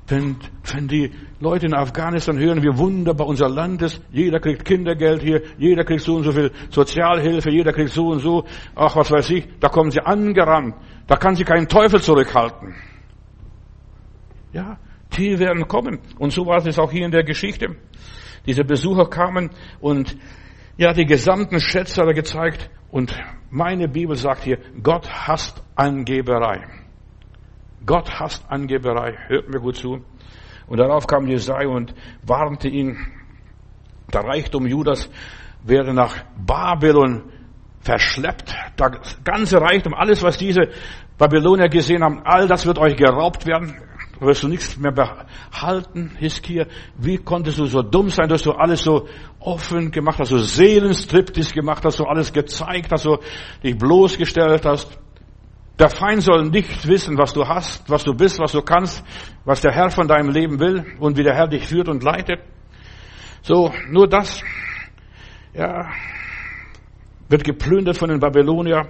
[0.09, 0.37] wenn,
[0.73, 5.43] wenn die Leute in Afghanistan hören, wie wunderbar unser Land ist, jeder kriegt Kindergeld hier,
[5.59, 8.45] jeder kriegt so und so viel Sozialhilfe, jeder kriegt so und so,
[8.75, 10.75] ach was weiß ich, da kommen sie angerannt,
[11.07, 12.75] da kann sie keinen Teufel zurückhalten.
[14.53, 14.79] Ja,
[15.17, 15.99] die werden kommen.
[16.19, 17.77] Und so war es auch hier in der Geschichte.
[18.47, 20.17] Diese Besucher kamen und
[20.77, 22.71] ja, die gesamten Schätze hat er gezeigt.
[22.91, 23.19] Und
[23.51, 26.86] meine Bibel sagt hier, Gott hasst Angeberei.
[27.87, 29.17] Gott hasst Angeberei.
[29.29, 30.05] Hört mir gut zu.
[30.67, 32.99] Und darauf kam Jesaja und warnte ihn.
[34.13, 35.09] Der Reichtum Judas
[35.65, 37.33] wäre nach Babylon
[37.81, 38.55] verschleppt.
[38.77, 40.69] Das ganze Reichtum, alles, was diese
[41.19, 43.77] Babylonier gesehen haben, all das wird euch geraubt werden.
[44.19, 46.67] Du wirst du nichts mehr behalten, Hiskia.
[46.97, 49.09] Wie konntest du so dumm sein, dass du alles so
[49.41, 53.19] offen gemacht hast, so Seelenstriptis gemacht hast, so alles gezeigt hast, so
[53.63, 54.99] dich bloßgestellt hast?
[55.79, 59.05] Der Feind soll nicht wissen, was du hast, was du bist, was du kannst,
[59.45, 62.41] was der Herr von deinem Leben will und wie der Herr dich führt und leitet.
[63.43, 64.43] So, nur das,
[65.53, 65.91] ja,
[67.29, 68.89] wird geplündert von den Babylonier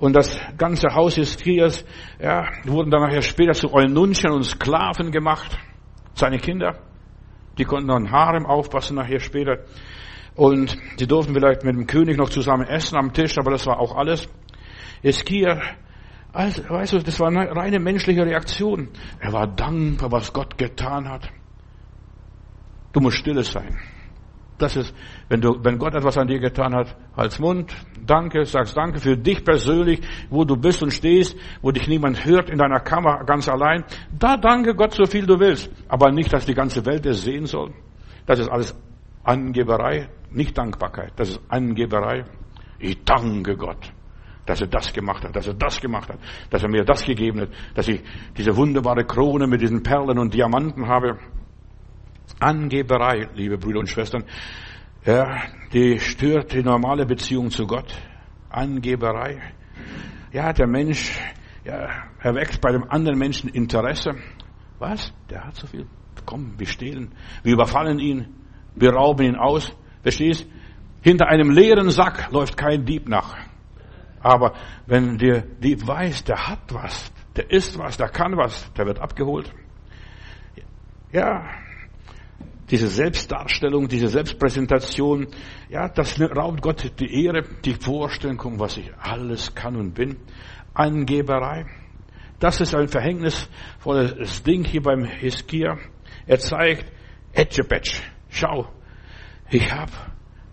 [0.00, 1.84] und das ganze Haus Hiskias,
[2.20, 5.56] ja, wurden dann nachher später zu Eunuchen und Sklaven gemacht.
[6.14, 6.80] Seine Kinder,
[7.58, 9.58] die konnten ein Harem aufpassen nachher später.
[10.34, 13.78] Und sie durften vielleicht mit dem König noch zusammen essen am Tisch, aber das war
[13.78, 14.28] auch alles.
[15.00, 15.60] Hiskia
[16.34, 18.88] also, weißt du, das war eine reine menschliche Reaktion.
[19.20, 21.30] Er war dankbar, was Gott getan hat.
[22.92, 23.78] Du musst stille sein.
[24.58, 24.92] Das ist,
[25.28, 27.72] wenn du, wenn Gott etwas an dir getan hat, halt's Mund,
[28.04, 32.50] danke, sagst danke für dich persönlich, wo du bist und stehst, wo dich niemand hört
[32.50, 33.84] in deiner Kammer ganz allein.
[34.16, 35.70] Da danke Gott so viel du willst.
[35.86, 37.72] Aber nicht, dass die ganze Welt es sehen soll.
[38.26, 38.76] Das ist alles
[39.22, 41.12] Angeberei, nicht Dankbarkeit.
[41.14, 42.24] Das ist Angeberei.
[42.80, 43.92] Ich danke Gott
[44.46, 46.18] dass er das gemacht hat, dass er das gemacht hat,
[46.50, 48.02] dass er mir das gegeben hat, dass ich
[48.36, 51.18] diese wunderbare Krone mit diesen Perlen und Diamanten habe.
[52.40, 54.24] Angeberei, liebe Brüder und Schwestern,
[55.04, 57.94] ja, die stört die normale Beziehung zu Gott.
[58.48, 59.40] Angeberei.
[60.32, 61.18] Ja, der Mensch,
[61.64, 61.88] ja,
[62.20, 64.14] erweckt bei dem anderen Menschen Interesse.
[64.78, 65.12] Was?
[65.30, 65.86] Der hat so viel.
[66.24, 68.34] Komm, wir stehlen, wir überfallen ihn,
[68.74, 69.76] wir rauben ihn aus.
[70.02, 70.46] Verstehst?
[71.02, 73.36] Hinter einem leeren Sack läuft kein Dieb nach.
[74.24, 74.54] Aber
[74.86, 78.98] wenn der Dieb weiß, der hat was, der ist was, der kann was, der wird
[78.98, 79.52] abgeholt.
[81.12, 81.44] Ja,
[82.70, 85.26] diese Selbstdarstellung, diese Selbstpräsentation,
[85.68, 90.16] ja, das raubt Gott die Ehre, die Vorstellung, was ich alles kann und bin.
[90.72, 91.66] Angeberei.
[92.38, 95.76] Das ist ein verhängnisvolles Ding hier beim Hiskia.
[96.26, 96.90] Er zeigt,
[97.34, 98.68] Etchepetsch, schau,
[99.50, 99.90] ich hab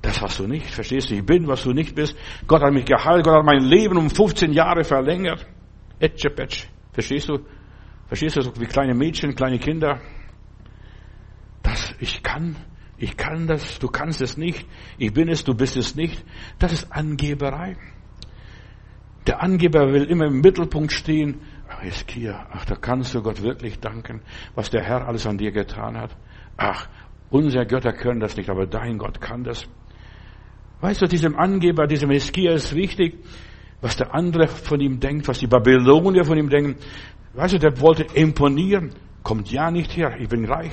[0.02, 2.16] das, was du nicht verstehst, ich bin, was du nicht bist.
[2.48, 5.46] Gott hat mich geheilt, Gott hat mein Leben um 15 Jahre verlängert.
[6.00, 6.68] Etchepetsch.
[6.92, 7.40] Verstehst du?
[8.08, 10.02] Verstehst du, so wie kleine Mädchen, kleine Kinder?
[11.62, 12.56] Das, ich kann,
[12.98, 14.68] ich kann das, du kannst es nicht.
[14.98, 16.24] Ich bin es, du bist es nicht.
[16.58, 17.78] Das ist Angeberei.
[19.28, 21.42] Der Angeber will immer im Mittelpunkt stehen.
[21.70, 24.22] Ach, Eskia, ach, da kannst du Gott wirklich danken,
[24.56, 26.18] was der Herr alles an dir getan hat.
[26.58, 26.90] Ach,
[27.30, 29.70] unsere Götter können das nicht, aber dein Gott kann das.
[30.82, 33.15] Weißt du, diesem Angeber, diesem Hiskia ist wichtig,
[33.82, 36.76] was der andere von ihm denkt, was die Babylonier von ihm denken.
[37.34, 38.96] Weißt du, der wollte imponieren.
[39.22, 40.15] Kommt ja nicht her.
[40.20, 40.72] Ich bin reich.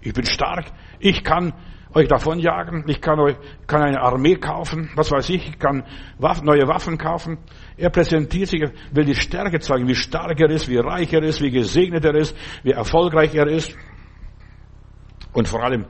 [0.00, 0.66] Ich bin stark.
[1.00, 1.52] Ich kann
[1.92, 2.84] euch davonjagen.
[2.86, 4.90] Ich kann euch, kann eine Armee kaufen.
[4.94, 5.48] Was weiß ich.
[5.48, 5.82] Ich kann
[6.18, 7.38] Waffen, neue Waffen kaufen.
[7.76, 11.42] Er präsentiert sich, will die Stärke zeigen, wie stark er ist, wie reich er ist,
[11.42, 13.76] wie gesegnet er ist, wie erfolgreich er ist.
[15.32, 15.84] Und vor allem,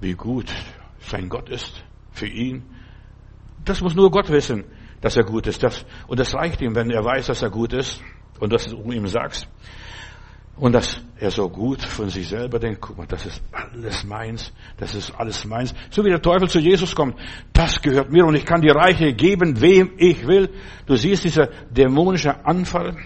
[0.00, 0.52] wie gut
[0.98, 2.64] sein Gott ist für ihn
[3.64, 4.64] das muss nur Gott wissen,
[5.00, 5.62] dass er gut ist.
[5.62, 8.00] Das, und das reicht ihm, wenn er weiß, dass er gut ist
[8.40, 9.48] und dass du ihm sagst.
[10.56, 14.52] Und dass er so gut von sich selber denkt, guck mal, das ist alles meins,
[14.76, 15.74] das ist alles meins.
[15.90, 17.16] So wie der Teufel zu Jesus kommt,
[17.52, 20.50] das gehört mir und ich kann die Reiche geben, wem ich will.
[20.86, 22.96] Du siehst, dieser dämonische Anfall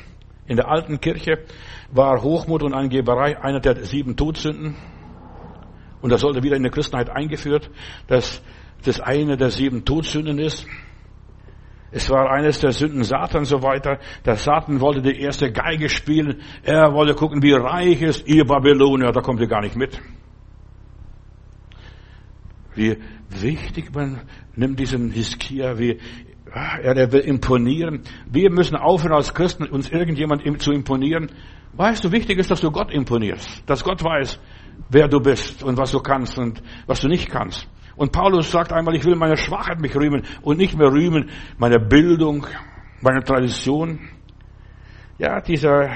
[0.47, 1.45] in der alten Kirche
[1.91, 4.75] war Hochmut und Angeberei einer der sieben Todsünden.
[6.01, 7.71] Und das sollte wieder in der Christenheit eingeführt,
[8.07, 8.43] dass
[8.85, 10.67] das eine der sieben Todsünden ist.
[11.93, 13.99] Es war eines der Sünden Satans so weiter.
[14.25, 16.43] Der Satan wollte die erste Geige spielen.
[16.63, 19.13] Er wollte gucken, wie reich ist ihr Babylonier.
[19.13, 20.01] Da kommt ihr gar nicht mit.
[22.75, 22.99] Wie
[23.31, 24.21] wichtig man
[24.55, 25.99] nimmt diesen Hiskia, wie
[26.53, 28.03] er will imponieren.
[28.31, 31.31] Wir müssen aufhören als Christen, uns irgendjemand zu imponieren.
[31.73, 33.63] Weißt du, wichtig ist, dass du Gott imponierst.
[33.67, 34.39] Dass Gott weiß,
[34.91, 37.69] wer du bist und was du kannst und was du nicht kannst.
[37.97, 41.79] Und Paulus sagt einmal, ich will meine Schwachheit mich rühmen und nicht mehr rühmen meine
[41.79, 42.47] Bildung,
[43.01, 44.01] meine Tradition.
[45.19, 45.91] Ja, dieser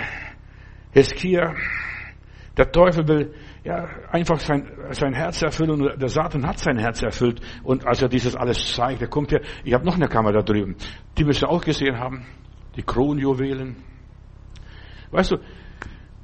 [0.92, 1.54] Heskia,
[2.56, 3.34] der Teufel will
[3.64, 7.40] ja einfach sein, sein Herz erfüllen und der Satan hat sein Herz erfüllt.
[7.62, 10.42] Und als er dieses alles zeigt, er kommt hier, ich habe noch eine Kamera da
[10.42, 10.76] drüben,
[11.18, 12.24] die müsst ihr auch gesehen haben,
[12.76, 13.76] die Kronjuwelen.
[15.10, 15.36] Weißt du,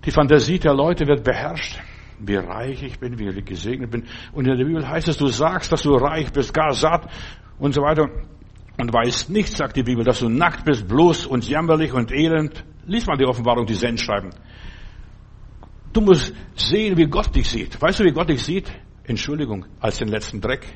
[0.05, 1.81] die Fantasie der Leute wird beherrscht
[2.19, 4.05] wie reich ich bin, wie gesegnet bin.
[4.33, 7.11] Und in der Bibel heißt es, du sagst, dass du reich bist, gar satt
[7.59, 8.09] und so weiter.
[8.79, 12.65] Und weißt nicht, sagt die Bibel, dass du nackt bist, bloß und jammerlich und elend.
[12.87, 14.31] Lies mal die Offenbarung, die Sendschreiben.
[15.93, 17.81] Du musst sehen, wie Gott dich sieht.
[17.81, 18.71] Weißt du, wie Gott dich sieht?
[19.05, 20.67] Entschuldigung, als den letzten Dreck.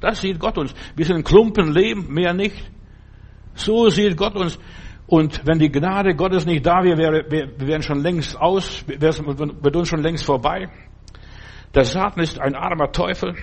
[0.00, 0.74] Das sieht Gott uns.
[0.94, 2.70] Wir sind ein Klumpen Leben, mehr nicht.
[3.54, 4.58] So sieht Gott uns.
[5.06, 9.76] Und wenn die Gnade Gottes nicht da wäre, wir wären schon längst aus, es mit
[9.76, 10.68] uns schon längst vorbei.
[11.74, 13.34] Der Satan ist ein armer Teufel.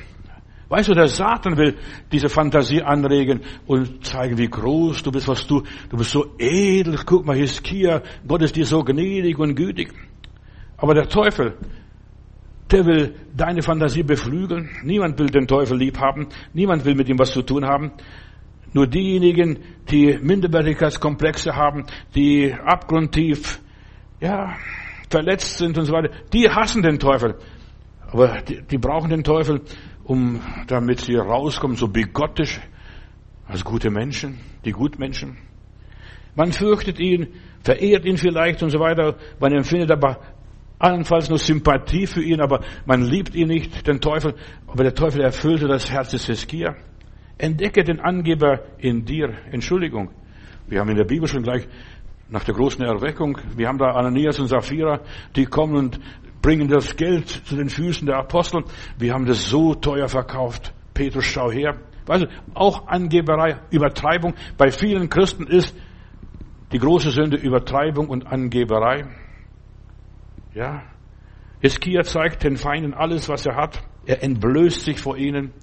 [0.68, 1.78] Weißt du, der Satan will
[2.12, 7.00] diese Fantasie anregen und zeigen, wie groß du bist, was du, du bist so edel.
[7.06, 9.94] Guck mal, Hiskia, Gott ist dir so gnädig und gütig.
[10.78, 11.58] Aber der Teufel,
[12.72, 14.70] der will deine Fantasie beflügeln.
[14.84, 16.28] Niemand will den Teufel lieb haben.
[16.54, 17.92] Niemand will mit ihm was zu tun haben.
[18.74, 19.60] Nur diejenigen,
[19.90, 23.62] die Minderwertigkeitskomplexe haben, die abgrundtief,
[24.20, 24.56] ja,
[25.10, 27.36] verletzt sind und so weiter, die hassen den Teufel.
[28.12, 29.62] Aber die, die brauchen den Teufel,
[30.04, 32.60] um, damit sie rauskommen, so bigottisch,
[33.48, 35.38] als gute Menschen, die Gutmenschen.
[36.36, 37.28] Man fürchtet ihn,
[37.64, 39.16] verehrt ihn vielleicht und so weiter.
[39.40, 40.20] Man empfindet aber
[40.80, 44.34] allenfalls nur Sympathie für ihn, aber man liebt ihn nicht, den Teufel.
[44.68, 46.76] Aber der Teufel erfüllte das Herz des Hiskia.
[47.38, 49.34] Entdecke den Angeber in dir.
[49.52, 50.10] Entschuldigung.
[50.68, 51.68] Wir haben in der Bibel schon gleich
[52.30, 55.02] nach der großen Erweckung, wir haben da Ananias und Sapphira,
[55.36, 56.00] die kommen und
[56.42, 58.64] bringen das Geld zu den Füßen der Apostel.
[58.98, 60.74] Wir haben das so teuer verkauft.
[60.94, 61.80] Petrus, schau her.
[62.06, 64.34] Weißt du, auch Angeberei, Übertreibung.
[64.58, 65.76] Bei vielen Christen ist
[66.72, 69.06] die große Sünde Übertreibung und Angeberei.
[70.54, 70.84] Ja.
[71.62, 73.82] Hiskia zeigt den Feinden alles, was er hat.
[74.06, 75.54] Er entblößt sich vor ihnen.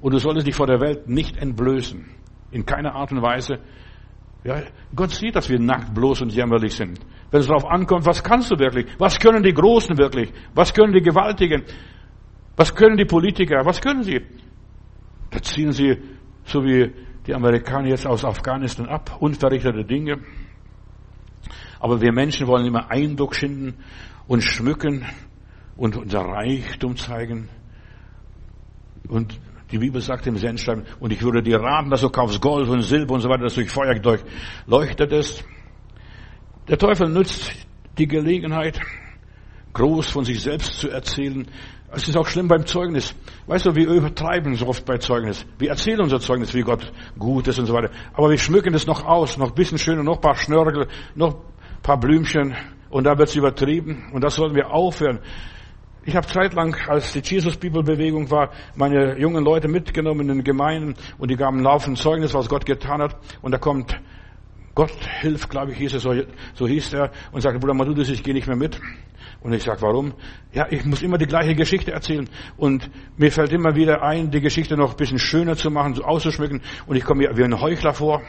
[0.00, 2.06] Und du solltest dich vor der Welt nicht entblößen.
[2.50, 3.58] In keiner Art und Weise.
[4.44, 4.62] Ja,
[4.94, 7.00] Gott sieht, dass wir nackt, bloß und jämmerlich sind.
[7.30, 8.86] Wenn es darauf ankommt, was kannst du wirklich?
[8.98, 10.32] Was können die Großen wirklich?
[10.54, 11.64] Was können die Gewaltigen?
[12.56, 13.64] Was können die Politiker?
[13.64, 14.20] Was können sie?
[15.30, 15.98] Da ziehen sie,
[16.44, 16.92] so wie
[17.26, 20.20] die Amerikaner jetzt aus Afghanistan ab, unverrichtete Dinge.
[21.80, 23.74] Aber wir Menschen wollen immer Eindruck schinden
[24.26, 25.04] und schmücken
[25.76, 27.48] und unser Reichtum zeigen.
[29.08, 29.38] Und
[29.70, 32.82] die Bibel sagt im Sendschreiben, und ich würde dir raten, dass du kaufst Gold und
[32.82, 35.44] Silber und so weiter, dass durch Feuer durchleuchtet ist.
[36.68, 37.52] Der Teufel nützt
[37.98, 38.80] die Gelegenheit,
[39.74, 41.46] groß von sich selbst zu erzählen.
[41.90, 43.14] Es ist auch schlimm beim Zeugnis.
[43.46, 45.46] Weißt du, wir übertreiben so oft bei Zeugnis.
[45.58, 47.90] Wir erzählen unser Zeugnis, wie Gott gut ist und so weiter.
[48.12, 51.34] Aber wir schmücken es noch aus, noch ein bisschen schöner, noch ein paar Schnörkel, noch
[51.34, 52.54] ein paar Blümchen.
[52.90, 54.10] Und da wird es übertrieben.
[54.12, 55.20] Und das sollten wir aufhören.
[56.04, 61.30] Ich habe zeitlang, als die Jesus-Bibel-Bewegung war, meine jungen Leute mitgenommen in den Gemeinden und
[61.30, 63.16] die gaben laufend Zeugnis, was Gott getan hat.
[63.42, 64.00] Und da kommt
[64.78, 66.14] Gott hilft, glaube ich, hieß es, so,
[66.54, 68.80] so hieß er, und sagte, Bruder Madudis, ich gehe nicht mehr mit.
[69.40, 70.14] Und ich sage, warum?
[70.52, 72.28] Ja, ich muss immer die gleiche Geschichte erzählen.
[72.56, 76.04] Und mir fällt immer wieder ein, die Geschichte noch ein bisschen schöner zu machen, so
[76.04, 76.60] auszuschmücken.
[76.86, 78.22] Und ich komme mir wie ein Heuchler vor.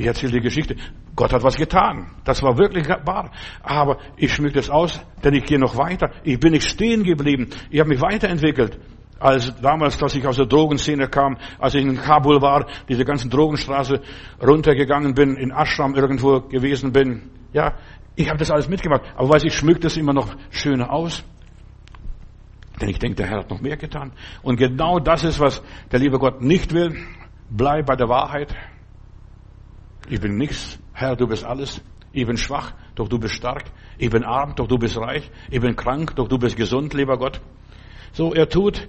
[0.00, 0.76] Ich erzähle die Geschichte.
[1.14, 2.06] Gott hat was getan.
[2.24, 3.30] Das war wirklich wahr.
[3.62, 6.10] Aber ich schmücke das aus, denn ich gehe noch weiter.
[6.24, 7.50] Ich bin nicht stehen geblieben.
[7.68, 8.78] Ich habe mich weiterentwickelt.
[9.18, 13.28] Als damals, dass ich aus der Drogenszene kam, als ich in Kabul war, diese ganzen
[13.28, 14.00] Drogenstraße
[14.42, 17.28] runtergegangen bin, in Ashram irgendwo gewesen bin.
[17.52, 17.74] Ja,
[18.16, 19.02] ich habe das alles mitgemacht.
[19.16, 21.22] Aber weiß ich, schmückt das immer noch schöner aus.
[22.80, 24.12] Denn ich denke, der Herr hat noch mehr getan.
[24.40, 26.96] Und genau das ist, was der liebe Gott nicht will.
[27.50, 28.56] Bleib bei der Wahrheit.
[30.10, 31.80] Ich bin nichts, Herr, du bist alles.
[32.12, 33.62] Ich bin schwach, doch du bist stark.
[33.96, 35.30] Ich bin arm, doch du bist reich.
[35.52, 37.40] Ich bin krank, doch du bist gesund, lieber Gott.
[38.10, 38.88] So, er tut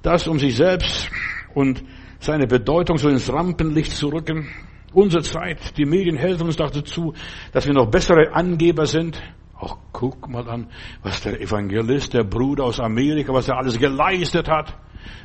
[0.00, 1.10] das, um sich selbst
[1.54, 1.84] und
[2.20, 4.48] seine Bedeutung so ins Rampenlicht zu rücken.
[4.94, 7.12] Unsere Zeit, die Medien helfen uns dazu,
[7.52, 9.20] dass wir noch bessere Angeber sind.
[9.58, 10.68] Auch guck mal an,
[11.02, 14.74] was der Evangelist, der Bruder aus Amerika, was er alles geleistet hat.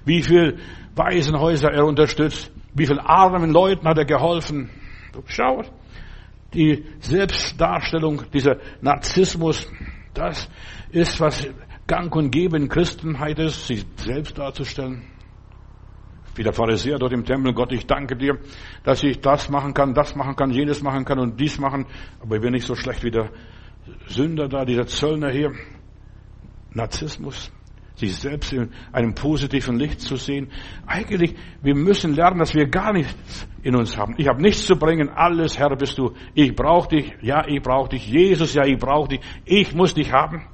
[0.04, 0.58] Wie viel
[0.94, 2.52] Waisenhäuser er unterstützt.
[2.74, 4.70] Wie viel armen Leuten hat er geholfen.
[5.28, 5.64] Schau,
[6.54, 9.70] die Selbstdarstellung, dieser Narzissmus,
[10.14, 10.50] das
[10.92, 11.48] ist, was
[11.86, 15.04] Gang und Gebe in Christenheit ist, sich selbst darzustellen.
[16.36, 18.38] Wie der Pharisäer dort im Tempel, Gott, ich danke dir,
[18.84, 21.86] dass ich das machen kann, das machen kann, jenes machen kann und dies machen,
[22.20, 23.32] aber ich bin nicht so schlecht wie der
[24.08, 25.52] Sünder da, dieser Zöllner hier.
[26.74, 27.52] Narzissmus
[27.98, 30.52] sich selbst in einem positiven Licht zu sehen.
[30.86, 34.16] Eigentlich, wir müssen lernen, dass wir gar nichts in uns haben.
[34.18, 36.14] Ich habe nichts zu bringen, alles, Herr, bist du.
[36.34, 38.08] Ich brauche dich, ja, ich brauche dich.
[38.08, 39.20] Jesus, ja, ich brauche dich.
[39.44, 40.48] Ich muss dich haben.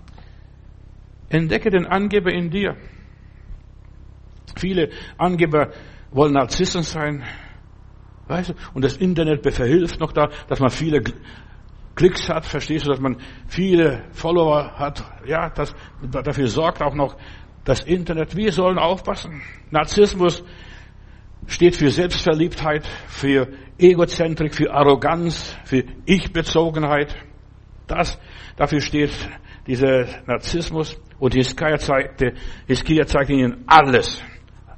[1.30, 2.76] Entdecke den Angeber in dir.
[4.58, 5.70] Viele Angeber
[6.12, 7.24] wollen Narzissen sein.
[8.28, 8.54] Weißt du?
[8.74, 11.04] Und das Internet verhilft noch da, dass man viele
[11.94, 15.04] Klicks hat, verstehst du, dass man viele Follower hat.
[15.28, 17.16] Ja, das, dafür sorgt auch noch
[17.64, 18.36] das Internet.
[18.36, 19.44] Wir sollen aufpassen.
[19.70, 20.44] Narzissmus
[21.48, 27.16] steht für Selbstverliebtheit, für Egozentrik, für Arroganz, für Ich-Bezogenheit.
[27.88, 28.20] Das,
[28.56, 29.12] dafür steht
[29.68, 31.00] dieser Narzissmus.
[31.20, 32.34] Und Hiskia zeigte,
[32.68, 34.22] Hiskia zeigte ihnen alles.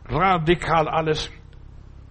[0.07, 1.31] Radikal alles.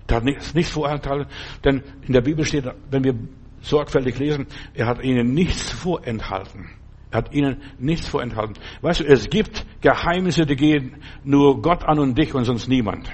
[0.06, 1.26] Da ist nichts vorenthalten.
[1.64, 3.14] Denn in der Bibel steht, wenn wir
[3.60, 6.70] sorgfältig lesen, er hat ihnen nichts vorenthalten.
[7.10, 8.56] Er hat ihnen nichts vorenthalten.
[8.82, 13.08] Weißt du, es gibt Geheimnisse, die gehen nur Gott an und dich und sonst niemand.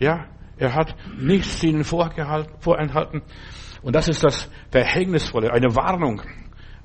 [0.00, 0.26] Ja,
[0.56, 3.22] er hat nichts ihnen vorenthalten.
[3.82, 6.22] Und das ist das Verhängnisvolle, eine Warnung.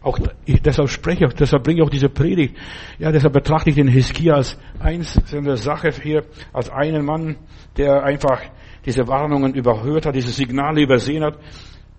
[0.02, 2.56] Auch deshalb spreche ich, deshalb bringe ich auch diese Predigt.
[3.00, 7.38] Ja, deshalb betrachte ich den Hiskia als einzelne Sache hier, als einen Mann,
[7.76, 8.40] der einfach
[8.86, 11.40] diese Warnungen überhört hat, diese Signale übersehen hat.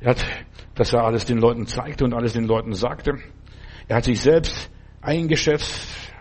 [0.00, 0.24] Er hat,
[0.76, 3.14] dass er alles den Leuten zeigte und alles den Leuten sagte.
[3.88, 6.12] Er hat sich selbst eingeschätzt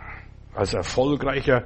[0.55, 1.65] als erfolgreicher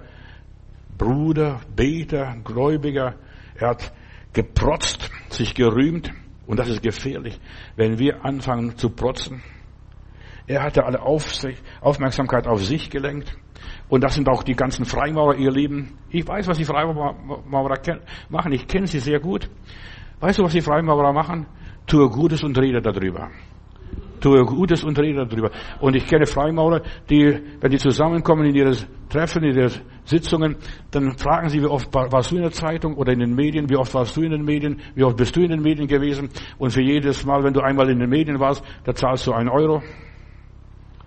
[0.99, 3.15] Bruder, Beter, Gläubiger.
[3.55, 3.91] Er hat
[4.33, 6.11] geprotzt, sich gerühmt.
[6.45, 7.39] Und das ist gefährlich,
[7.75, 9.41] wenn wir anfangen zu protzen.
[10.45, 13.37] Er hatte alle Aufmerksamkeit auf sich gelenkt.
[13.87, 15.97] Und das sind auch die ganzen Freimaurer, ihr Lieben.
[16.09, 17.75] Ich weiß, was die Freimaurer
[18.29, 18.51] machen.
[18.51, 19.49] Ich kenne sie sehr gut.
[20.19, 21.45] Weißt du, was die Freimaurer machen?
[21.85, 23.29] Tue Gutes und rede darüber.
[24.19, 25.51] Tue Gutes und rede darüber.
[25.79, 28.75] Und ich kenne Freimaurer, die, wenn die zusammenkommen in ihre
[29.09, 29.71] Treffen, in ihre
[30.03, 30.57] Sitzungen,
[30.91, 33.75] dann fragen sie, wie oft warst du in der Zeitung oder in den Medien, wie
[33.75, 36.29] oft warst du in den Medien, wie oft bist du in den Medien gewesen.
[36.57, 39.49] Und für jedes Mal, wenn du einmal in den Medien warst, da zahlst du einen
[39.49, 39.81] Euro.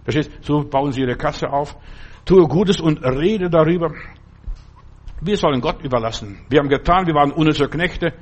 [0.05, 0.31] Verstehst?
[0.41, 1.77] So bauen sie ihre Kasse auf.
[2.25, 3.93] Tue Gutes und rede darüber.
[5.21, 6.41] Wir sollen Gott überlassen.
[6.49, 8.13] Wir haben getan, wir waren unnütze Knechte.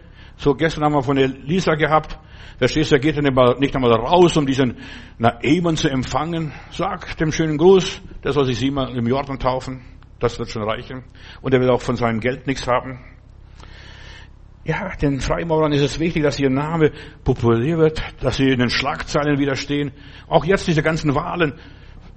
[0.41, 2.19] So gestern haben wir von Elisa gehabt.
[2.57, 4.79] Verstehst du, er geht nicht einmal raus, um diesen
[5.19, 6.53] Naemann zu empfangen.
[6.71, 9.83] Sag dem schönen Gruß, der soll sich siebenmal im Jordan taufen.
[10.19, 11.05] Das wird schon reichen.
[11.43, 13.01] Und er will auch von seinem Geld nichts haben.
[14.65, 18.71] Ja, den Freimaurern ist es wichtig, dass ihr Name populär wird, dass sie in den
[18.71, 19.93] Schlagzeilen widerstehen.
[20.27, 21.53] Auch jetzt diese ganzen Wahlen.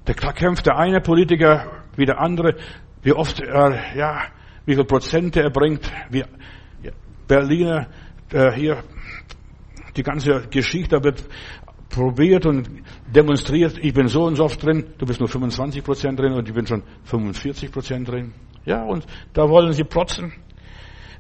[0.06, 2.56] Da kämpft der eine Politiker wie der andere.
[3.02, 4.22] Wie oft er, ja,
[4.66, 5.92] wie viel Prozente er bringt.
[6.10, 6.24] Wie
[7.28, 7.88] Berliner,
[8.34, 8.84] äh, hier,
[9.96, 11.24] die ganze Geschichte wird
[11.90, 12.68] probiert und
[13.14, 16.48] demonstriert, ich bin so und so oft drin, du bist nur 25 Prozent drin und
[16.48, 18.34] ich bin schon 45 Prozent drin.
[18.66, 20.34] Ja, und da wollen sie protzen.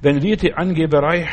[0.02, 1.30] Wenn wir die Angeberei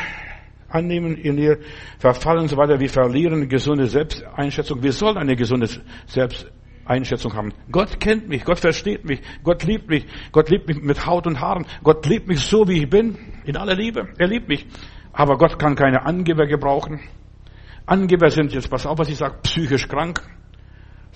[0.69, 1.59] annehmen, in ihr
[1.99, 4.81] verfallen und so weiter, wir verlieren gesunde Selbsteinschätzung.
[4.83, 5.67] Wir sollen eine gesunde
[6.07, 7.53] Selbsteinschätzung haben.
[7.71, 11.41] Gott kennt mich, Gott versteht mich, Gott liebt mich, Gott liebt mich mit Haut und
[11.41, 14.09] Haaren, Gott liebt mich so, wie ich bin, in aller Liebe.
[14.17, 14.67] Er liebt mich.
[15.13, 16.99] Aber Gott kann keine Angeber gebrauchen.
[17.85, 20.21] Angeber sind, jetzt pass auf, was ich sage, psychisch krank.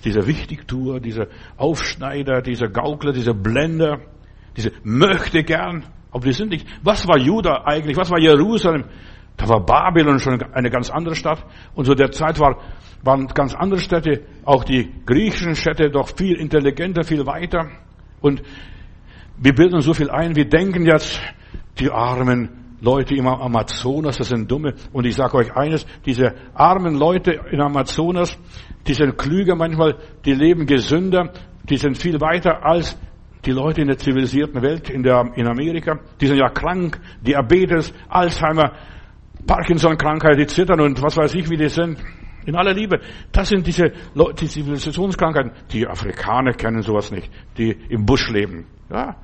[0.04, 4.00] Dieser Wichtigtuer, dieser Aufschneider, dieser Gaukler, dieser Blender,
[4.56, 6.66] diese möchte gern, aber die sind nicht.
[6.82, 7.96] Was war Juda eigentlich?
[7.96, 8.84] Was war Jerusalem?
[9.36, 11.44] Da war Babylon schon eine ganz andere Stadt.
[11.74, 12.58] Und zu der Zeit war,
[13.02, 17.68] waren ganz andere Städte, auch die griechischen Städte, doch viel intelligenter, viel weiter.
[18.20, 18.42] Und
[19.38, 21.20] wir bilden so viel ein, wir denken jetzt,
[21.78, 24.74] die armen Leute im Amazonas, das sind dumme.
[24.92, 28.38] Und ich sage euch eines, diese armen Leute in Amazonas,
[28.86, 31.32] die sind klüger manchmal, die leben gesünder,
[31.64, 32.96] die sind viel weiter als
[33.44, 37.92] die Leute in der zivilisierten Welt, in, der, in Amerika, die sind ja krank, Diabetes,
[38.08, 38.72] Alzheimer,
[39.46, 41.98] Parkinson-Krankheit, die zittern und was weiß ich, wie die sind.
[42.44, 43.00] In aller Liebe.
[43.32, 45.50] Das sind diese Leute, die Zivilisationskrankheiten.
[45.72, 47.28] Die Afrikaner kennen sowas nicht,
[47.58, 48.66] die im Busch leben.
[48.88, 49.16] Ja.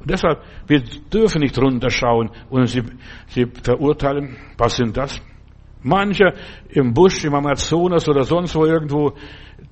[0.00, 2.82] Und deshalb, wir dürfen nicht runterschauen und sie,
[3.28, 4.36] sie verurteilen.
[4.56, 5.20] Was sind das?
[5.82, 6.32] Manche
[6.70, 9.12] im Busch, im Amazonas oder sonst wo irgendwo,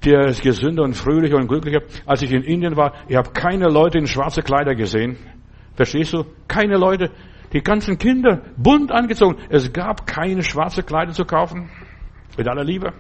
[0.04, 1.80] der ist gesünder und fröhlicher und glücklicher.
[2.06, 5.16] Als ich in Indien war, ich habe keine Leute in schwarze Kleider gesehen.
[5.74, 6.24] Verstehst du?
[6.46, 7.10] Keine Leute.
[7.52, 9.36] Die ganzen Kinder bunt angezogen.
[9.48, 11.70] Es gab keine schwarze Kleider zu kaufen.
[12.36, 12.92] Mit aller Liebe.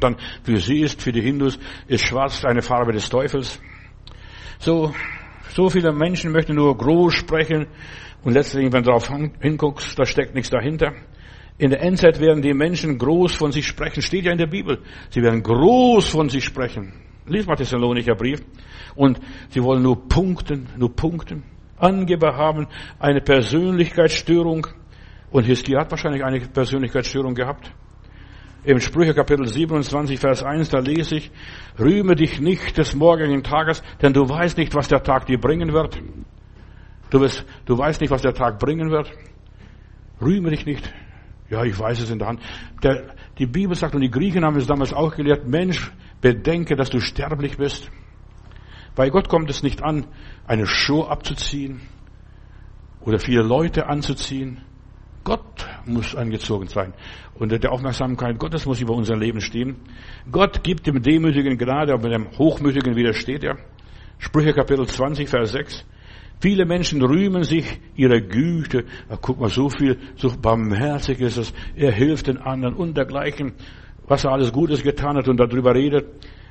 [0.00, 3.60] Dann für sie ist, für die Hindus, ist schwarz eine Farbe des Teufels.
[4.58, 4.92] So,
[5.54, 7.66] so viele Menschen möchten nur groß sprechen
[8.24, 9.08] und letztlich, wenn du darauf
[9.40, 10.92] hinguckst, da steckt nichts dahinter.
[11.58, 14.02] In der Endzeit werden die Menschen groß von sich sprechen.
[14.02, 14.80] Steht ja in der Bibel.
[15.10, 16.92] Sie werden groß von sich sprechen.
[17.26, 18.42] Lies mal Thessalonicher Brief.
[18.96, 21.44] Und sie wollen nur punkten, nur punkten.
[21.76, 22.66] Angeber haben
[22.98, 24.66] eine Persönlichkeitsstörung.
[25.30, 27.72] Und Hiskia hat wahrscheinlich eine Persönlichkeitsstörung gehabt.
[28.66, 31.30] Im Sprüche Kapitel 27, Vers 1, da lese ich,
[31.78, 35.74] rühme dich nicht des morgigen Tages, denn du weißt nicht, was der Tag dir bringen
[35.74, 36.00] wird.
[37.10, 39.12] Du, wirst, du weißt nicht, was der Tag bringen wird.
[40.18, 40.90] Rühme dich nicht.
[41.50, 42.40] Ja, ich weiß es in der Hand.
[42.82, 45.92] Der, die Bibel sagt, und die Griechen haben es damals auch gelehrt, Mensch,
[46.22, 47.90] bedenke, dass du sterblich bist.
[48.94, 50.06] Bei Gott kommt es nicht an,
[50.46, 51.82] eine Show abzuziehen
[53.00, 54.62] oder viele Leute anzuziehen.
[55.24, 56.92] Gott muss angezogen sein.
[57.34, 59.76] Und der Aufmerksamkeit Gottes muss über unser Leben stehen.
[60.30, 63.56] Gott gibt dem Demütigen Gnade, aber dem Hochmütigen widersteht er.
[64.18, 65.84] Sprüche Kapitel 20, Vers 6.
[66.40, 68.84] Viele Menschen rühmen sich ihrer Güte.
[69.08, 71.54] Ach, guck mal, so viel, so barmherzig ist es.
[71.74, 73.54] Er hilft den anderen und dergleichen,
[74.06, 76.06] was er alles Gutes getan hat und darüber redet.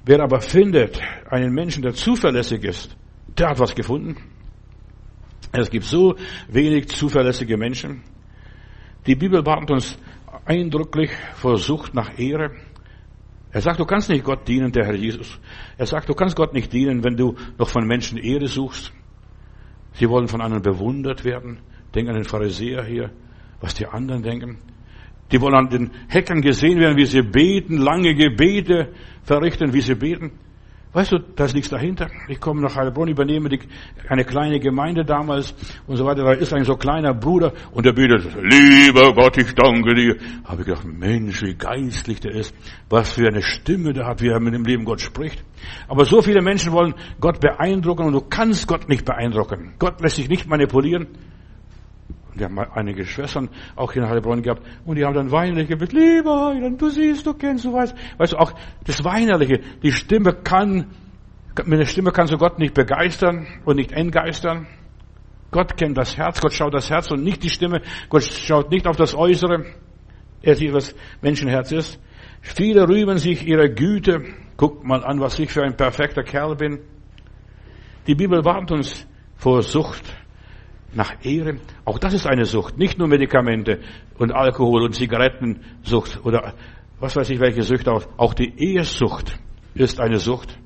[0.06, 1.00] Wer aber findet
[1.30, 2.98] einen Menschen, der zuverlässig ist,
[3.38, 4.18] der hat was gefunden.
[5.52, 6.16] Es gibt so
[6.50, 8.02] wenig zuverlässige Menschen.
[9.06, 9.98] Die Bibel warnt uns
[10.46, 12.52] eindrücklich vor Sucht nach Ehre.
[13.52, 15.40] Er sagt, du kannst nicht Gott dienen, der Herr Jesus.
[15.78, 18.94] Er sagt, du kannst Gott nicht dienen, wenn du noch von Menschen Ehre suchst.
[19.94, 21.60] Sie wollen von anderen bewundert werden.
[21.94, 23.12] Denk an den Pharisäer hier,
[23.60, 24.58] was die anderen denken.
[25.32, 28.94] Die wollen an den Heckern gesehen werden, wie sie beten, lange Gebete
[29.24, 30.32] verrichten, wie sie beten.
[30.94, 32.08] Weißt du, da ist nichts dahinter.
[32.28, 33.60] Ich komme nach Heilbronn, übernehme die,
[34.08, 35.56] eine kleine Gemeinde damals
[35.88, 36.24] und so weiter.
[36.24, 40.18] Da ist ein so kleiner Bruder und der betet, lieber Gott, ich danke dir.
[40.46, 42.56] Habe ich gedacht, Mensch, wie geistlich der ist.
[42.90, 45.44] Was für eine Stimme der hat, wie er mit dem Leben Gott spricht.
[45.88, 49.74] Aber so viele Menschen wollen Gott beeindrucken und du kannst Gott nicht beeindrucken.
[49.80, 51.08] Gott lässt sich nicht manipulieren.
[52.36, 56.56] Wir haben einige Schwestern auch in Heilbronn gehabt und die haben dann weinerlich gebetet, lieber
[56.78, 57.96] du siehst, du kennst, du weißt.
[58.18, 58.54] Weißt du, auch
[58.86, 60.88] das Weinerliche, die Stimme kann,
[61.66, 64.68] mit der Stimme kannst du Gott nicht begeistern und nicht entgeistern.
[65.52, 67.82] Gott kennt das Herz, Gott schaut das Herz und nicht die Stimme.
[68.10, 69.66] Gott schaut nicht auf das Äußere.
[70.42, 72.00] Er sieht, was Menschenherz ist.
[72.42, 74.24] Viele rühmen sich ihrer Güte.
[74.58, 76.80] Guck mal an, was ich für ein perfekter Kerl bin.
[78.08, 80.23] Die Bibel warnt uns vor Sucht
[80.96, 81.58] nach Ehre.
[81.86, 82.78] Auch das ist eine Sucht.
[82.78, 83.80] Nicht nur Medikamente
[84.18, 86.54] und Alkohol und Zigarettensucht oder
[87.00, 88.06] was weiß ich welche Sucht auch.
[88.18, 89.38] Auch die Ehesucht
[89.74, 90.58] ist eine Sucht.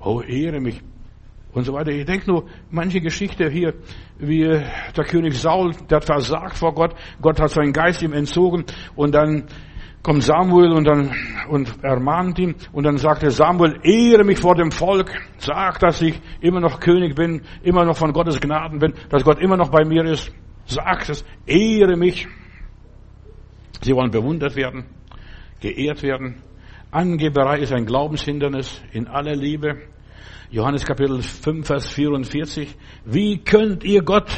[0.00, 0.80] Oh, ehre mich.
[1.52, 1.90] Und so weiter.
[1.90, 3.74] Ich denke nur, manche Geschichte hier,
[4.18, 6.94] wie der König Saul, der hat versagt vor Gott.
[7.20, 9.46] Gott hat seinen Geist ihm entzogen und dann
[10.02, 11.12] kommt Samuel und dann
[11.48, 16.20] und ermahnt ihn und dann sagte Samuel, ehre mich vor dem Volk, sag, dass ich
[16.40, 19.84] immer noch König bin, immer noch von Gottes Gnaden bin, dass Gott immer noch bei
[19.84, 20.32] mir ist.
[20.66, 22.28] Sag es, ehre mich.
[23.82, 24.84] Sie wollen bewundert werden,
[25.60, 26.42] geehrt werden.
[26.90, 29.78] Angeberei ist ein Glaubenshindernis in aller Liebe.
[30.50, 32.76] Johannes Kapitel 5, Vers 44.
[33.04, 34.28] Wie könnt ihr Gott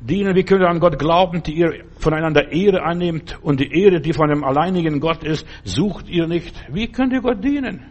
[0.00, 4.00] dienen, wie könnt ihr an Gott glauben, die ihr voneinander Ehre annehmt und die Ehre,
[4.00, 6.54] die von dem alleinigen Gott ist, sucht ihr nicht.
[6.72, 7.84] Wie könnt ihr Gott dienen?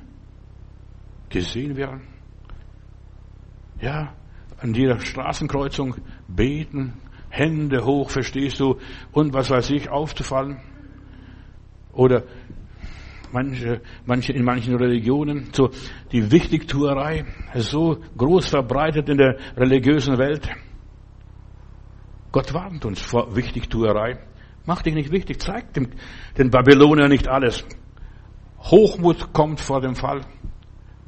[1.29, 2.01] Gesehen werden.
[3.81, 4.13] Ja,
[4.59, 5.95] an jeder Straßenkreuzung
[6.27, 6.93] beten,
[7.29, 8.77] Hände hoch, verstehst du,
[9.11, 10.61] und was weiß ich, aufzufallen.
[11.91, 12.23] Oder
[13.31, 15.69] manche, manche, in manchen Religionen, so
[16.11, 20.49] die Wichtigtuerei, ist so groß verbreitet in der religiösen Welt.
[22.35, 24.19] Gott warnt uns vor Wichtigtuerei.
[24.65, 25.91] Mach dich nicht wichtig, zeig dem,
[26.37, 27.65] den Babylonier nicht alles.
[28.59, 30.19] Hochmut kommt vor dem Fall.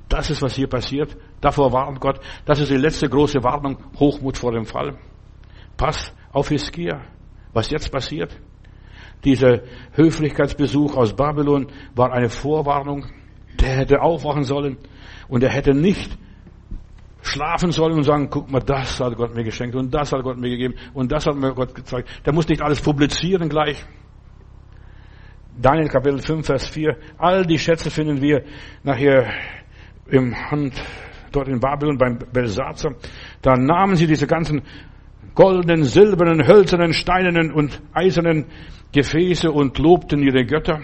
[0.08, 1.18] Das ist, was hier passiert.
[1.42, 2.22] Davor warnt Gott.
[2.46, 3.76] Das ist die letzte große Warnung.
[4.00, 4.98] Hochmut vor dem Fall.
[5.76, 7.02] Pass auf Hiskia.
[7.52, 8.40] Was jetzt passiert?
[9.26, 9.64] Dieser
[9.96, 13.06] Höflichkeitsbesuch aus Babylon war eine Vorwarnung.
[13.60, 14.78] Der hätte aufwachen sollen
[15.28, 16.18] und er hätte nicht
[17.28, 20.38] schlafen sollen und sagen, guck mal, das hat Gott mir geschenkt und das hat Gott
[20.38, 22.10] mir gegeben und das hat mir Gott gezeigt.
[22.26, 23.86] Der muss nicht alles publizieren gleich.
[25.60, 26.96] Daniel Kapitel 5, Vers 4.
[27.18, 28.44] All die Schätze finden wir
[28.84, 29.28] nachher
[30.06, 30.74] im Hand,
[31.32, 32.92] dort in Babylon beim Belsatzer.
[33.42, 34.62] Da nahmen sie diese ganzen
[35.34, 38.46] goldenen, silbernen, hölzernen, steinernen und eisernen
[38.92, 40.82] Gefäße und lobten ihre Götter.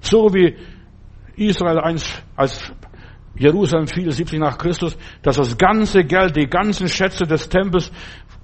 [0.00, 0.56] So wie
[1.36, 2.72] Israel einst als
[3.38, 7.92] Jerusalem fiel 70 nach Christus, dass das ganze Geld, die ganzen Schätze des Tempels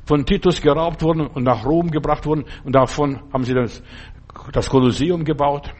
[0.05, 3.83] von Titus geraubt wurden und nach Rom gebracht wurden und davon haben sie das,
[4.53, 5.73] das Kolosseum gebaut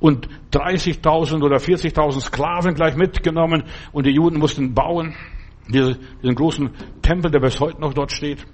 [0.00, 5.14] und 30.000 oder 40.000 Sklaven gleich mitgenommen und die Juden mussten bauen,
[5.68, 6.70] diesen, diesen großen
[7.02, 8.44] Tempel, der bis heute noch dort steht,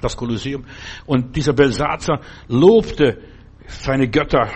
[0.00, 0.64] das Kolosseum.
[1.06, 3.18] Und dieser Belsatzer lobte
[3.66, 4.48] seine Götter,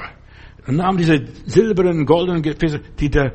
[0.66, 3.34] nahm diese silbernen, goldenen Gefäße, die der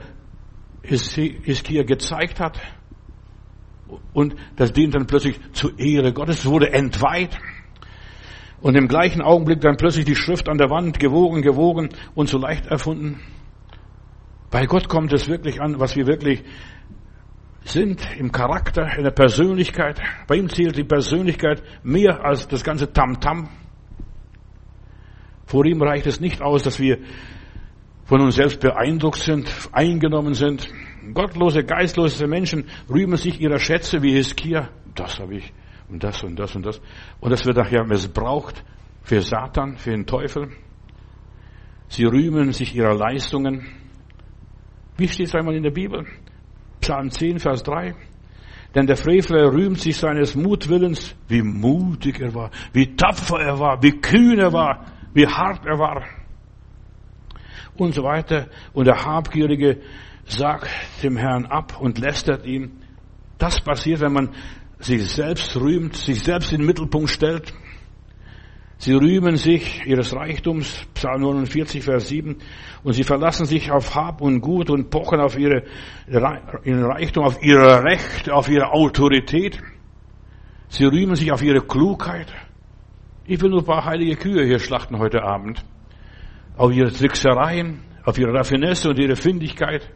[0.87, 2.59] Hiskia gezeigt hat.
[4.13, 6.39] Und das dient dann plötzlich zur Ehre Gottes.
[6.39, 7.37] Es wurde entweiht.
[8.59, 12.37] Und im gleichen Augenblick dann plötzlich die Schrift an der Wand gewogen, gewogen und so
[12.37, 13.19] leicht erfunden.
[14.49, 16.43] Bei Gott kommt es wirklich an, was wir wirklich
[17.63, 20.01] sind im Charakter, in der Persönlichkeit.
[20.27, 23.43] Bei ihm zählt die Persönlichkeit mehr als das ganze Tamtam.
[23.43, 23.49] -Tam.
[25.47, 26.99] Vor ihm reicht es nicht aus, dass wir
[28.07, 30.67] von uns selbst beeindruckt sind, eingenommen sind.
[31.13, 34.69] Gottlose, geistlose Menschen rühmen sich ihrer Schätze wie Hiskia.
[34.95, 35.53] Das habe ich
[35.89, 36.81] und das und das und das.
[37.19, 38.63] Und das wird nachher missbraucht
[39.03, 40.49] für Satan, für den Teufel.
[41.89, 43.67] Sie rühmen sich ihrer Leistungen.
[44.97, 46.05] Wie steht es einmal in der Bibel?
[46.79, 47.93] Psalm 10, Vers 3.
[48.73, 53.81] Denn der Frevler rühmt sich seines Mutwillens, wie mutig er war, wie tapfer er war,
[53.81, 56.03] wie kühn er war, wie hart er war.
[57.79, 58.47] Und so weiter.
[58.73, 59.81] Und der Habgierige
[60.25, 60.69] sagt
[61.03, 62.71] dem Herrn ab und lästert ihm.
[63.37, 64.29] Das passiert, wenn man
[64.79, 67.53] sich selbst rühmt, sich selbst in den Mittelpunkt stellt.
[68.79, 72.37] Sie rühmen sich ihres Reichtums, Psalm 49, Vers 7,
[72.83, 75.63] und sie verlassen sich auf Hab und Gut und pochen auf ihre,
[76.07, 79.59] ihren Reichtum, auf ihre Rechte, auf ihre Autorität.
[80.69, 82.31] Sie rühmen sich auf ihre Klugheit.
[83.25, 85.65] Ich will nur ein paar heilige Kühe hier schlachten heute Abend.
[86.57, 89.89] Auf ihre Tricksereien, auf ihre Raffinesse und ihre Findigkeit.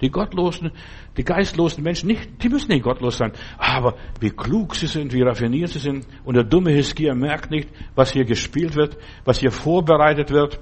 [0.00, 0.72] Die gottlosen,
[1.16, 3.32] die geistlosen Menschen nicht, die müssen nicht gottlos sein.
[3.56, 6.06] Aber wie klug sie sind, wie raffiniert sie sind.
[6.24, 10.58] Und der dumme Hiskia merkt nicht, was hier gespielt wird, was hier vorbereitet wird.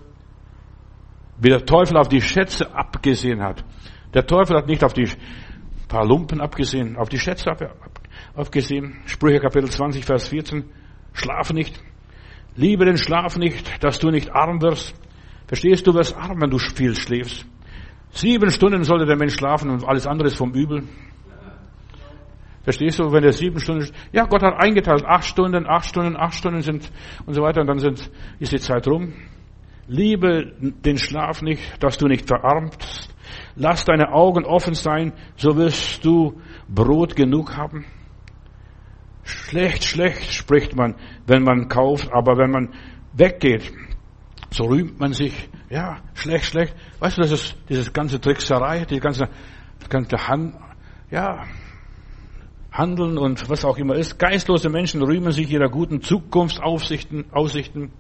[1.39, 3.65] Wie der Teufel auf die Schätze abgesehen hat.
[4.13, 5.09] Der Teufel hat nicht auf die
[5.89, 7.51] paar Lumpen abgesehen, auf die Schätze
[8.35, 9.01] abgesehen.
[9.07, 10.65] Sprüche Kapitel 20, Vers 14.
[11.15, 11.83] Schlaf nicht.
[12.57, 14.95] Liebe den Schlaf nicht, dass du nicht arm wirst.
[15.51, 17.45] Verstehst du, wirst arm, wenn du viel schläfst.
[18.13, 20.85] Sieben Stunden sollte der Mensch schlafen und alles andere ist vom Übel.
[22.63, 26.35] Verstehst du, wenn er sieben Stunden, ja, Gott hat eingeteilt, acht Stunden, acht Stunden, acht
[26.35, 26.89] Stunden sind
[27.27, 29.13] und so weiter und dann sind, ist die Zeit rum.
[29.89, 33.13] Liebe den Schlaf nicht, dass du nicht verarmst.
[33.57, 37.87] Lass deine Augen offen sein, so wirst du Brot genug haben.
[39.25, 40.95] Schlecht, schlecht spricht man,
[41.27, 42.69] wenn man kauft, aber wenn man
[43.15, 43.73] weggeht,
[44.51, 46.75] so rühmt man sich, ja, schlecht, schlecht.
[46.99, 49.29] Weißt du, das ist dieses ganze Trickserei, die ganze,
[49.79, 50.55] das ganze Hand,
[51.11, 51.45] ja,
[52.73, 54.19] Handeln und was auch immer ist.
[54.19, 57.93] Geistlose Menschen rühmen sich ihrer guten Zukunftsaussichten, Aussichten.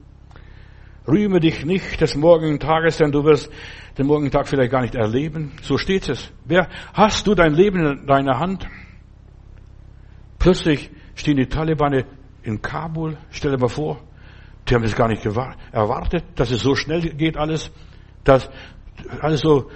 [1.08, 3.50] Rühme dich nicht des morgigen Tages, denn du wirst
[3.98, 5.52] den morgigen Tag vielleicht gar nicht erleben.
[5.62, 6.30] So steht es.
[6.44, 8.68] Wer, hast du dein Leben in deiner Hand?
[10.38, 12.04] Plötzlich stehen die Taliban
[12.42, 13.18] in Kabul.
[13.30, 14.00] Stell dir mal vor,
[14.70, 17.72] die haben es gar nicht erwartet, dass es so schnell geht alles,
[18.22, 18.48] dass
[19.20, 19.68] alles so,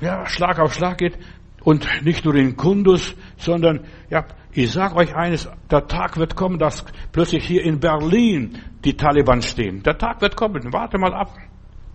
[0.00, 1.16] ja, Schlag auf Schlag geht.
[1.62, 6.58] Und nicht nur in Kundus, sondern, ja, ich sag euch eines, der Tag wird kommen,
[6.58, 9.82] dass plötzlich hier in Berlin die Taliban stehen.
[9.82, 11.34] Der Tag wird kommen, warte mal ab.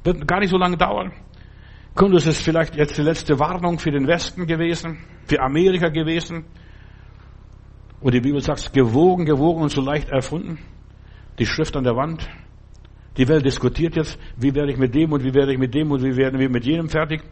[0.04, 1.12] Wird gar nicht so lange dauern.
[1.94, 6.46] Kundus ist vielleicht jetzt die letzte Warnung für den Westen gewesen, für Amerika gewesen.
[8.00, 10.58] Und die Bibel sagt, gewogen, gewogen und so leicht erfunden
[11.40, 12.28] die Schrift an der Wand.
[13.18, 15.92] Die Welt diskutiert jetzt, wie werde ich mit dem und wie werde ich mit dem
[15.92, 17.24] und wie werden wir mit jenem fertig.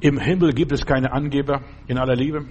[0.00, 2.46] Im Himmel gibt es keine Angeber in aller Liebe.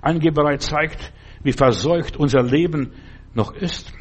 [0.00, 2.92] Angeberei zeigt, wie verseucht unser Leben
[3.34, 3.92] noch ist.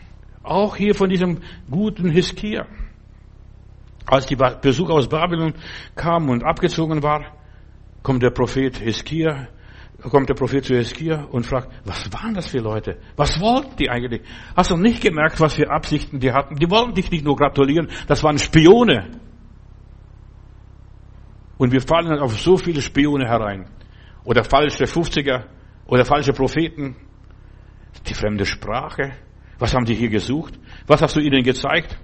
[0.44, 1.40] Auch hier von diesem
[1.70, 2.68] guten Hiskia.
[4.06, 5.54] Als die Besucher aus Babylon
[5.96, 7.38] kamen und abgezogen war,
[8.02, 9.48] kommt der Prophet Hiskia
[10.10, 12.98] kommt der Prophet zu Eskia und fragt, was waren das für Leute?
[13.16, 14.22] Was wollten die eigentlich?
[14.56, 16.56] Hast du nicht gemerkt, was für Absichten die hatten?
[16.56, 19.20] Die wollten dich nicht nur gratulieren, das waren Spione.
[21.58, 23.66] Und wir fallen auf so viele Spione herein.
[24.26, 25.46] Oder falsche 50er
[25.86, 26.96] oder falsche Propheten.
[28.08, 29.14] Die fremde Sprache.
[29.60, 30.60] Was haben die hier gesucht?
[30.88, 31.98] Was hast du ihnen gezeigt?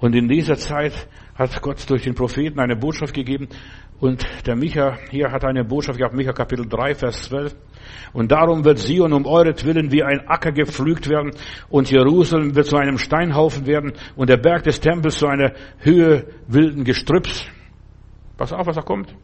[0.00, 3.48] Und in dieser Zeit hat Gott durch den Propheten eine Botschaft gegeben.
[4.00, 7.54] Und der Micha hier hat eine Botschaft gehabt, Micha Kapitel 3, Vers 12.
[8.14, 11.32] Und darum wird Sion um euretwillen wie ein Acker gepflügt werden
[11.68, 16.26] und Jerusalem wird zu einem Steinhaufen werden und der Berg des Tempels zu einer Höhe
[16.48, 17.44] wilden Gestrüpps.
[18.38, 19.14] Pass auf, was da kommt.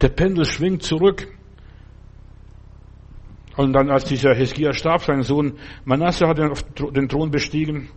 [0.00, 1.28] Der Pendel schwingt zurück.
[3.56, 7.90] Und dann, als dieser Heskia starb, sein Sohn Manasse hat den Thron bestiegen,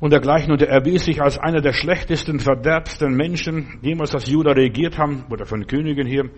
[0.00, 0.52] und dergleichen.
[0.52, 5.24] Und er erwies sich als einer der schlechtesten, verderbsten Menschen, jemals das Juda regiert haben,
[5.30, 6.30] oder von Königin hier.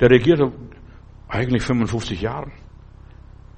[0.00, 0.52] Der regierte
[1.28, 2.50] eigentlich 55 Jahre.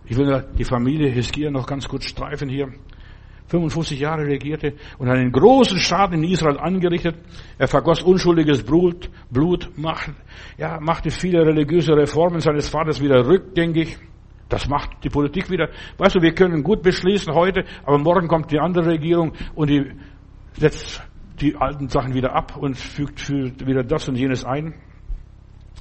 [0.05, 2.68] Ich will die Familie Hiskia noch ganz kurz streifen hier.
[3.49, 7.16] 55 Jahre regierte und einen großen Schaden in Israel angerichtet.
[7.59, 10.11] Er vergoss unschuldiges Blut, Blut macht,
[10.59, 13.99] ja, machte viele religiöse Reformen seines Vaters wieder rückgängig.
[14.49, 15.68] Das macht die Politik wieder.
[15.99, 19.90] Weißt du, wir können gut beschließen heute, aber morgen kommt die andere Regierung und die
[20.53, 21.03] setzt
[21.40, 24.74] die alten Sachen wieder ab und fügt, fügt wieder das und jenes ein.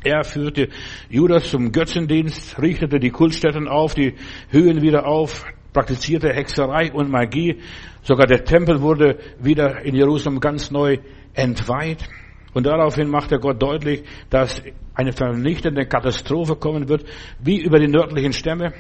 [0.04, 0.70] Er führte
[1.10, 4.16] Judas zum Götzendienst, richtete die Kultstätten auf, die
[4.50, 7.60] Höhen wieder auf, praktizierte Hexerei und Magie.
[8.02, 10.98] Sogar der Tempel wurde wieder in Jerusalem ganz neu
[11.34, 12.08] entweiht.
[12.56, 17.04] Und daraufhin machte Gott deutlich, dass eine vernichtende Katastrophe kommen wird,
[17.38, 18.72] wie über die nördlichen Stämme.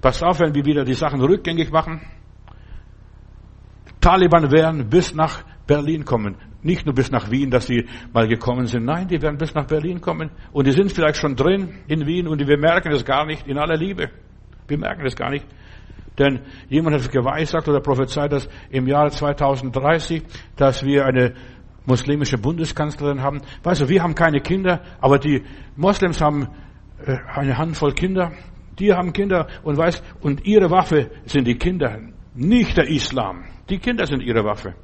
[0.00, 2.00] Pass auf, wenn wir wieder die Sachen rückgängig machen.
[4.00, 6.36] Taliban werden bis nach Berlin kommen.
[6.62, 8.84] Nicht nur bis nach Wien, dass sie mal gekommen sind.
[8.84, 10.30] Nein, die werden bis nach Berlin kommen.
[10.52, 13.58] Und die sind vielleicht schon drin in Wien und wir merken es gar nicht in
[13.58, 14.08] aller Liebe.
[14.68, 15.46] Wir merken es gar nicht.
[16.16, 20.22] Denn jemand hat geweissagt oder prophezeit, dass im Jahre 2030,
[20.54, 21.34] dass wir eine
[21.86, 23.40] muslimische Bundeskanzlerin haben.
[23.62, 25.42] Weißt du, wir haben keine Kinder, aber die
[25.76, 26.48] Moslems haben
[27.04, 28.32] äh, eine Handvoll Kinder.
[28.78, 31.98] Die haben Kinder und weißt, und ihre Waffe sind die Kinder,
[32.34, 33.44] nicht der Islam.
[33.68, 34.74] Die Kinder sind ihre Waffe.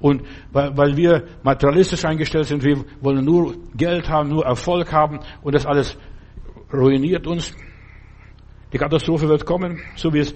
[0.00, 5.20] Und weil, weil wir materialistisch eingestellt sind, wir wollen nur Geld haben, nur Erfolg haben
[5.42, 5.96] und das alles
[6.72, 7.54] ruiniert uns.
[8.72, 10.34] Die Katastrophe wird kommen, so wie es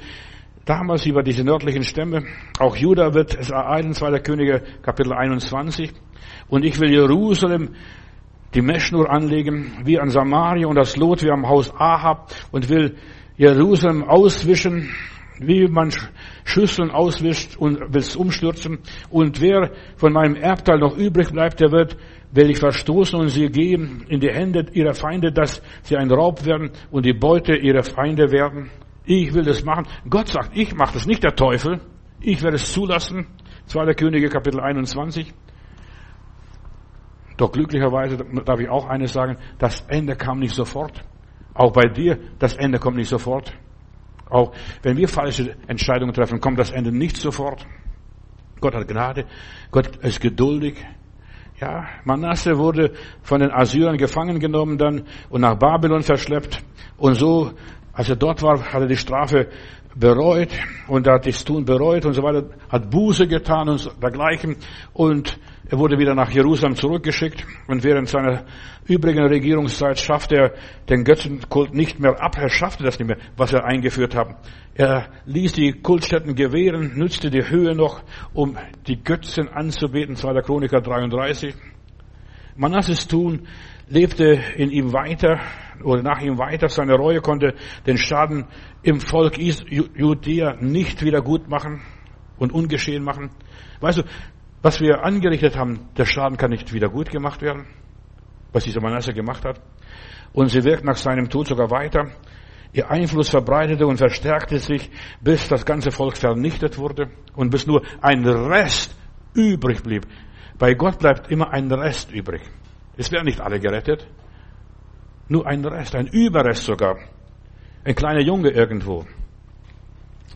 [0.64, 2.24] damals über diese nördlichen Stämme.
[2.58, 4.18] Auch Juda wird es ereilen, 2.
[4.20, 5.92] Könige, Kapitel 21.
[6.48, 7.70] Und ich will Jerusalem
[8.54, 12.96] die Meschnur anlegen, wie an Samaria und das Lot wie am Haus Ahab und will
[13.36, 14.90] Jerusalem auswischen,
[15.40, 15.90] wie man
[16.44, 18.78] Schüsseln auswischt und will es umstürzen.
[19.10, 21.96] Und wer von meinem Erbteil noch übrig bleibt, der wird,
[22.30, 26.44] will ich verstoßen und sie geben in die Hände ihrer Feinde, dass sie ein Raub
[26.44, 28.70] werden und die Beute ihrer Feinde werden.
[29.04, 29.86] Ich will das machen.
[30.08, 31.80] Gott sagt, ich mache das, nicht der Teufel.
[32.20, 33.26] Ich werde es zulassen.
[33.66, 33.94] 2.
[33.94, 35.32] Könige Kapitel 21.
[37.36, 41.04] Doch glücklicherweise darf ich auch eines sagen, das Ende kam nicht sofort.
[41.54, 43.52] Auch bei dir, das Ende kommt nicht sofort.
[44.30, 47.66] Auch wenn wir falsche Entscheidungen treffen, kommt das Ende nicht sofort.
[48.60, 49.26] Gott hat Gnade,
[49.70, 50.76] Gott ist geduldig.
[51.60, 52.92] Ja, Manasse wurde
[53.22, 56.64] von den Assyrern gefangen genommen dann und nach Babylon verschleppt.
[56.96, 57.52] Und so,
[57.92, 59.48] als er dort war, hat er die Strafe
[59.94, 60.48] bereut
[60.88, 64.56] und er hat das Tun bereut und so weiter, hat Buße getan und dergleichen.
[64.92, 65.38] Und
[65.68, 68.44] er wurde wieder nach Jerusalem zurückgeschickt und während seiner
[68.86, 70.52] übrigen Regierungszeit schaffte er
[70.88, 72.36] den Götzenkult nicht mehr ab.
[72.38, 74.36] Er schaffte das nicht mehr, was er eingeführt hat.
[74.74, 80.16] Er ließ die Kultstätten gewähren, nützte die Höhe noch, um die Götzen anzubeten.
[80.16, 80.40] 2.
[80.40, 81.54] Chroniker 33.
[82.56, 83.46] Manasses Tun
[83.92, 85.38] lebte in ihm weiter
[85.84, 86.68] oder nach ihm weiter.
[86.68, 87.54] Seine Reue konnte
[87.86, 88.46] den Schaden
[88.82, 91.82] im Volk Judäa nicht wieder gut machen
[92.38, 93.30] und ungeschehen machen.
[93.80, 94.02] Weißt du,
[94.62, 97.66] was wir angerichtet haben, der Schaden kann nicht wieder gut gemacht werden,
[98.52, 99.60] was dieser Manasse gemacht hat.
[100.32, 102.12] Und sie wirkt nach seinem Tod sogar weiter.
[102.72, 104.90] Ihr Einfluss verbreitete und verstärkte sich,
[105.20, 108.96] bis das ganze Volk vernichtet wurde und bis nur ein Rest
[109.34, 110.06] übrig blieb.
[110.58, 112.40] Bei Gott bleibt immer ein Rest übrig.
[112.96, 114.06] Es werden nicht alle gerettet.
[115.28, 116.98] Nur ein Rest, ein Überrest sogar.
[117.84, 119.06] Ein kleiner Junge irgendwo.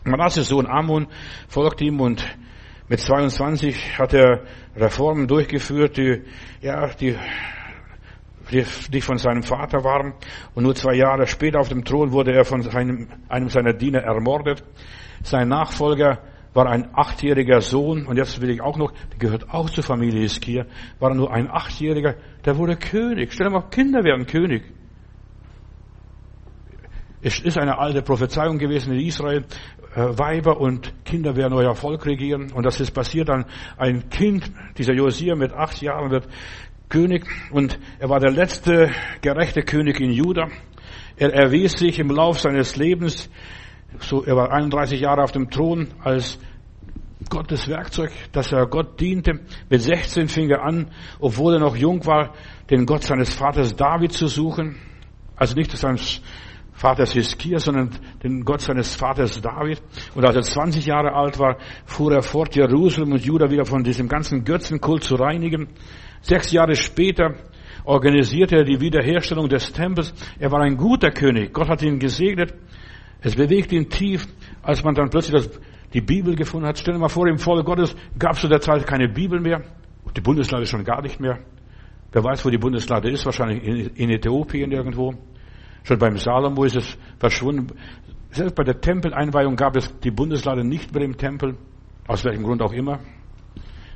[0.03, 1.07] Manasses Sohn Amun
[1.47, 2.25] folgt ihm und
[2.89, 4.43] mit 22 hat er
[4.75, 6.23] Reformen durchgeführt, die,
[6.61, 7.17] ja, die,
[8.51, 10.13] die, von seinem Vater waren.
[10.55, 13.99] Und nur zwei Jahre später auf dem Thron wurde er von seinem, einem seiner Diener
[13.99, 14.63] ermordet.
[15.23, 16.19] Sein Nachfolger
[16.53, 20.21] war ein achtjähriger Sohn, und jetzt will ich auch noch, der gehört auch zur Familie
[20.21, 20.65] Hiskia,
[20.99, 22.15] war nur ein achtjähriger,
[22.47, 23.33] der wurde König.
[23.33, 24.63] Stell dir mal, Kinder werden König.
[27.21, 29.43] Es ist eine alte Prophezeiung gewesen in Israel.
[29.93, 32.53] Äh, Weiber und Kinder werden euer Volk regieren.
[32.53, 33.45] Und das ist passiert dann.
[33.75, 36.29] Ein Kind, dieser Josia mit acht Jahren wird
[36.87, 37.25] König.
[37.51, 40.47] Und er war der letzte gerechte König in Juda.
[41.17, 43.29] Er erwies sich im Lauf seines Lebens,
[43.99, 46.39] so, er war 31 Jahre auf dem Thron als
[47.29, 49.39] Gottes Werkzeug, dass er Gott diente.
[49.69, 52.33] Mit 16 fing er an, obwohl er noch jung war,
[52.69, 54.77] den Gott seines Vaters David zu suchen.
[55.35, 56.21] Also nicht seines
[56.73, 57.89] Vaters Hiskia, sondern
[58.23, 59.81] den Gott seines Vaters David.
[60.13, 63.83] Und als er 20 Jahre alt war, fuhr er fort, Jerusalem und Juda wieder von
[63.83, 65.69] diesem ganzen Götzenkult zu reinigen.
[66.21, 67.35] Sechs Jahre später
[67.83, 70.13] organisierte er die Wiederherstellung des Tempels.
[70.39, 71.53] Er war ein guter König.
[71.53, 72.53] Gott hat ihn gesegnet.
[73.21, 74.27] Es bewegt ihn tief,
[74.61, 75.59] als man dann plötzlich das,
[75.93, 76.77] die Bibel gefunden hat.
[76.77, 79.61] Stell dir mal vor, im Volk Gottes gab es zu der Zeit keine Bibel mehr.
[80.15, 81.39] Die Bundeslade schon gar nicht mehr.
[82.11, 83.25] Wer weiß, wo die Bundeslade ist?
[83.25, 85.13] Wahrscheinlich in, Äthiopien irgendwo.
[85.83, 87.67] Schon beim Salomo ist es verschwunden.
[88.31, 91.55] Selbst bei der Tempeleinweihung gab es die Bundeslade nicht mehr im Tempel.
[92.07, 92.99] Aus welchem Grund auch immer.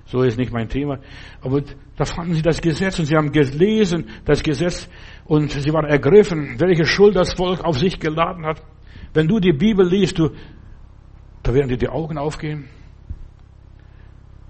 [0.06, 1.00] So ist nicht mein Thema.
[1.42, 1.62] Aber
[1.96, 4.90] da fanden sie das Gesetz und sie haben gelesen das Gesetz
[5.26, 8.62] und sie waren ergriffen, welche Schuld das Volk auf sich geladen hat.
[9.14, 10.32] Wenn du die Bibel liest, du,
[11.52, 12.70] da werden dir die Augen aufgehen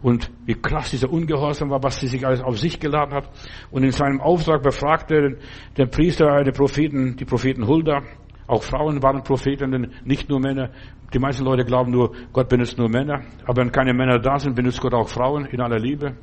[0.03, 3.29] und wie krass dieser Ungehorsam war, was sie sich alles auf sich geladen hat.
[3.71, 5.37] Und in seinem Auftrag befragte
[5.77, 8.03] der Priester die Propheten, die Propheten Hulda.
[8.45, 10.69] Auch Frauen waren Propheten, nicht nur Männer.
[11.13, 13.21] Die meisten Leute glauben nur, Gott benutzt nur Männer.
[13.45, 16.15] Aber wenn keine Männer da sind, benutzt Gott auch Frauen in aller Liebe.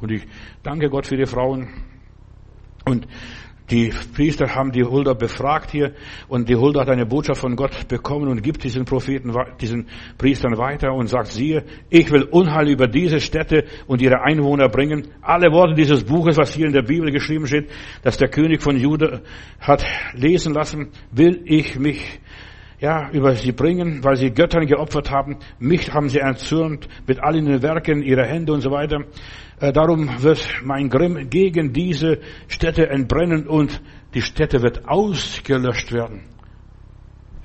[0.00, 0.26] Und ich
[0.62, 1.68] danke Gott für die Frauen.
[2.84, 3.08] Und
[3.70, 5.92] Die Priester haben die Hulda befragt hier
[6.28, 9.88] und die Hulda hat eine Botschaft von Gott bekommen und gibt diesen Propheten, diesen
[10.18, 15.08] Priestern weiter und sagt, siehe, ich will Unheil über diese Städte und ihre Einwohner bringen.
[15.20, 17.68] Alle Worte dieses Buches, was hier in der Bibel geschrieben steht,
[18.02, 19.20] dass der König von Juda
[19.58, 22.20] hat lesen lassen, will ich mich
[22.78, 25.38] ja, über sie bringen, weil sie Göttern geopfert haben.
[25.58, 29.04] Mich haben sie erzürnt mit allen den Werken ihrer Hände und so weiter.
[29.58, 33.80] Äh, darum wird mein Grimm gegen diese Städte entbrennen und
[34.14, 36.22] die Städte wird ausgelöscht werden.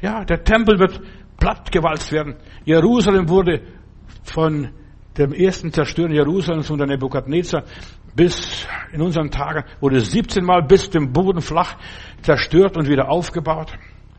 [0.01, 1.01] Ja, der Tempel wird
[1.37, 2.35] plattgewalzt werden.
[2.65, 3.61] Jerusalem wurde
[4.23, 4.69] von
[5.17, 7.63] dem ersten Zerstören Jerusalems unter Nebukadnezar
[8.15, 11.77] bis in unseren Tagen wurde 17 Mal bis zum Boden flach
[12.21, 13.73] zerstört und wieder aufgebaut.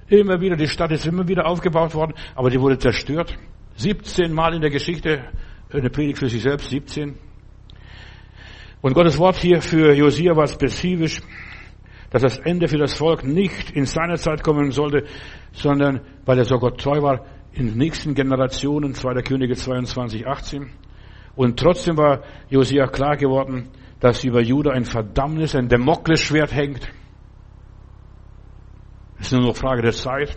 [0.09, 3.37] Immer wieder, die Stadt ist immer wieder aufgebaut worden, aber die wurde zerstört.
[3.77, 5.25] 17 Mal in der Geschichte,
[5.71, 7.15] eine Predigt für sich selbst, 17.
[8.83, 11.23] Und Gottes Wort hier für Josia war spezifisch,
[12.11, 15.05] dass das Ende für das Volk nicht in seiner Zeit kommen sollte,
[15.53, 19.23] sondern weil er so Gott treu war, in den nächsten Generationen, 2.
[19.23, 20.71] Könige 22, 18.
[21.37, 23.69] Und trotzdem war Josia klar geworden,
[24.01, 26.91] dass über Juda ein Verdammnis, ein Damoklesschwert hängt.
[29.21, 30.37] Es ist nur noch Frage der Zeit.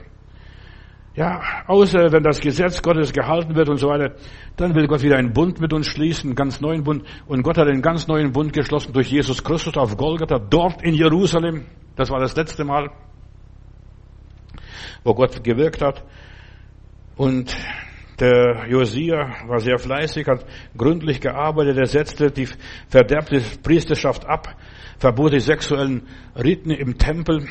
[1.15, 4.15] Ja, außer wenn das Gesetz Gottes gehalten wird und so weiter,
[4.57, 7.05] dann will Gott wieder einen Bund mit uns schließen, einen ganz neuen Bund.
[7.25, 10.93] Und Gott hat einen ganz neuen Bund geschlossen durch Jesus Christus auf Golgatha, dort in
[10.93, 11.67] Jerusalem.
[11.95, 12.89] Das war das letzte Mal,
[15.05, 16.03] wo Gott gewirkt hat.
[17.15, 17.55] Und
[18.19, 20.45] der Josia war sehr fleißig, hat
[20.77, 22.49] gründlich gearbeitet, er setzte die
[22.89, 24.53] verderbte Priesterschaft ab,
[24.97, 27.47] verbot die sexuellen Riten im Tempel,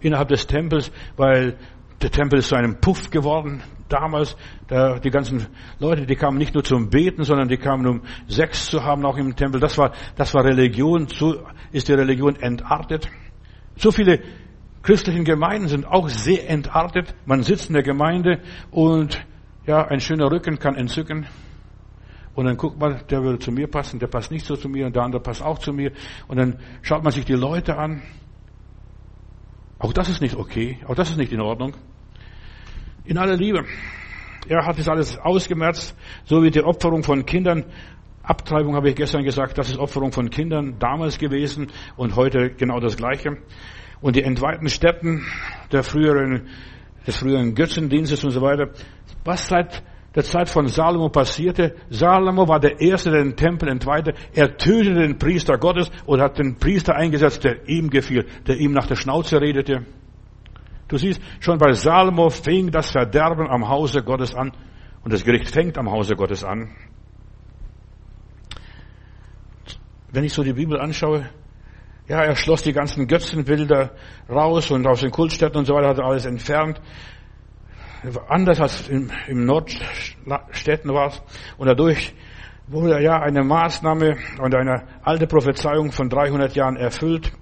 [0.00, 1.56] innerhalb des Tempels, weil
[2.02, 4.36] der Tempel ist zu einem Puff geworden damals.
[4.66, 5.46] Da, die ganzen
[5.78, 9.16] Leute, die kamen nicht nur zum Beten, sondern die kamen, um Sex zu haben, auch
[9.16, 9.60] im Tempel.
[9.60, 11.06] Das war, das war Religion.
[11.08, 11.36] So
[11.70, 13.08] ist die Religion entartet.
[13.76, 14.20] So viele
[14.82, 17.14] christlichen Gemeinden sind auch sehr entartet.
[17.24, 18.40] Man sitzt in der Gemeinde
[18.70, 19.24] und
[19.66, 21.26] ja, ein schöner Rücken kann entzücken.
[22.34, 24.86] Und dann guckt man, der würde zu mir passen, der passt nicht so zu mir
[24.86, 25.92] und der andere passt auch zu mir.
[26.28, 28.02] Und dann schaut man sich die Leute an.
[29.82, 31.74] Auch das ist nicht okay, auch das ist nicht in Ordnung.
[33.04, 33.64] In aller Liebe.
[34.48, 37.64] Er hat das alles ausgemerzt, so wie die Opferung von Kindern.
[38.22, 42.78] Abtreibung habe ich gestern gesagt, das ist Opferung von Kindern damals gewesen und heute genau
[42.78, 43.38] das Gleiche.
[44.00, 45.26] Und die entweihten Stätten
[45.72, 46.48] der früheren,
[47.04, 48.70] des früheren Götzendienstes und so weiter.
[49.24, 49.82] Was seit
[50.14, 51.74] der Zeit von Salomo passierte.
[51.88, 54.12] Salomo war der Erste, der den Tempel entweihte.
[54.34, 58.72] Er tötete den Priester Gottes und hat den Priester eingesetzt, der ihm gefiel, der ihm
[58.72, 59.86] nach der Schnauze redete.
[60.88, 64.52] Du siehst, schon bei Salomo fing das Verderben am Hause Gottes an
[65.02, 66.70] und das Gericht fängt am Hause Gottes an.
[70.10, 71.30] Wenn ich so die Bibel anschaue,
[72.06, 73.92] ja, er schloss die ganzen Götzenbilder
[74.28, 76.78] raus und aus den Kultstätten und so weiter hat er alles entfernt.
[78.28, 81.22] Anders als im, im Nordstädten war es.
[81.56, 82.14] Und dadurch
[82.66, 87.32] wurde ja eine Maßnahme und eine alte Prophezeiung von 300 Jahren erfüllt,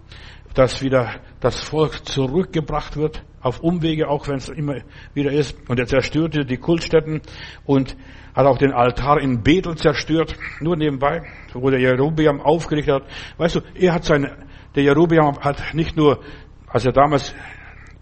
[0.55, 4.77] dass wieder das Volk zurückgebracht wird auf Umwege, auch wenn es immer
[5.15, 5.57] wieder ist.
[5.69, 7.23] Und er zerstörte die Kultstätten
[7.65, 7.97] und
[8.35, 11.23] hat auch den Altar in Bethel zerstört, nur nebenbei,
[11.55, 13.03] wo der Jerobeam aufgerichtet hat.
[13.39, 14.37] Weißt du, er hat seine,
[14.75, 16.21] der Jerobeam hat nicht nur,
[16.67, 17.35] als er damals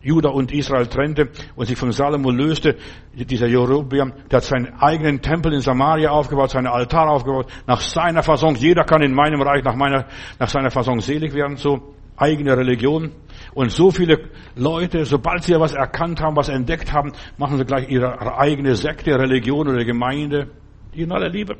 [0.01, 2.77] Juda und Israel trennte und sich von Salomo löste,
[3.13, 8.23] dieser Jerobeam, der hat seinen eigenen Tempel in Samaria aufgebaut, seinen Altar aufgebaut, nach seiner
[8.23, 8.55] Fassung.
[8.55, 10.07] Jeder kann in meinem Reich nach meiner,
[10.39, 13.13] nach seiner Fassung selig werden, so eigene Religion.
[13.55, 17.89] Und so viele Leute, sobald sie was erkannt haben, was entdeckt haben, machen sie gleich
[17.89, 20.49] ihre eigene Sekte, Religion oder Gemeinde,
[20.95, 21.57] die in aller Liebe.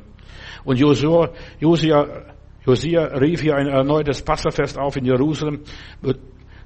[0.63, 1.29] Und Josia,
[1.59, 2.07] Josia,
[2.65, 5.61] Josia rief hier ein erneutes Passafest auf in Jerusalem.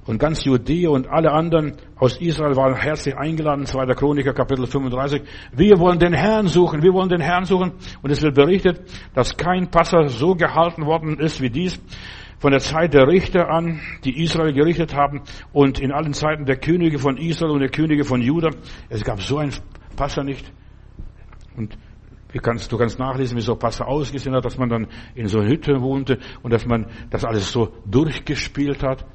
[0.06, 3.86] Und ganz Judäa und alle anderen aus Israel waren herzlich eingeladen, 2.
[3.94, 5.22] Chroniker Kapitel 35.
[5.52, 7.72] Wir wollen den Herrn suchen, wir wollen den Herrn suchen.
[8.02, 8.82] Und es wird berichtet,
[9.14, 11.80] dass kein Passer so gehalten worden ist wie dies
[12.38, 15.22] von der Zeit der Richter an, die Israel gerichtet haben
[15.54, 18.50] und in allen Zeiten der Könige von Israel und der Könige von Juda.
[18.90, 19.50] Es gab so ein
[19.96, 20.52] Passer nicht.
[21.56, 21.78] Und
[22.42, 25.48] kannst, du kannst nachlesen, wie so Passer ausgesehen hat, dass man dann in so einer
[25.48, 29.06] Hütte wohnte und dass man das alles so durchgespielt hat.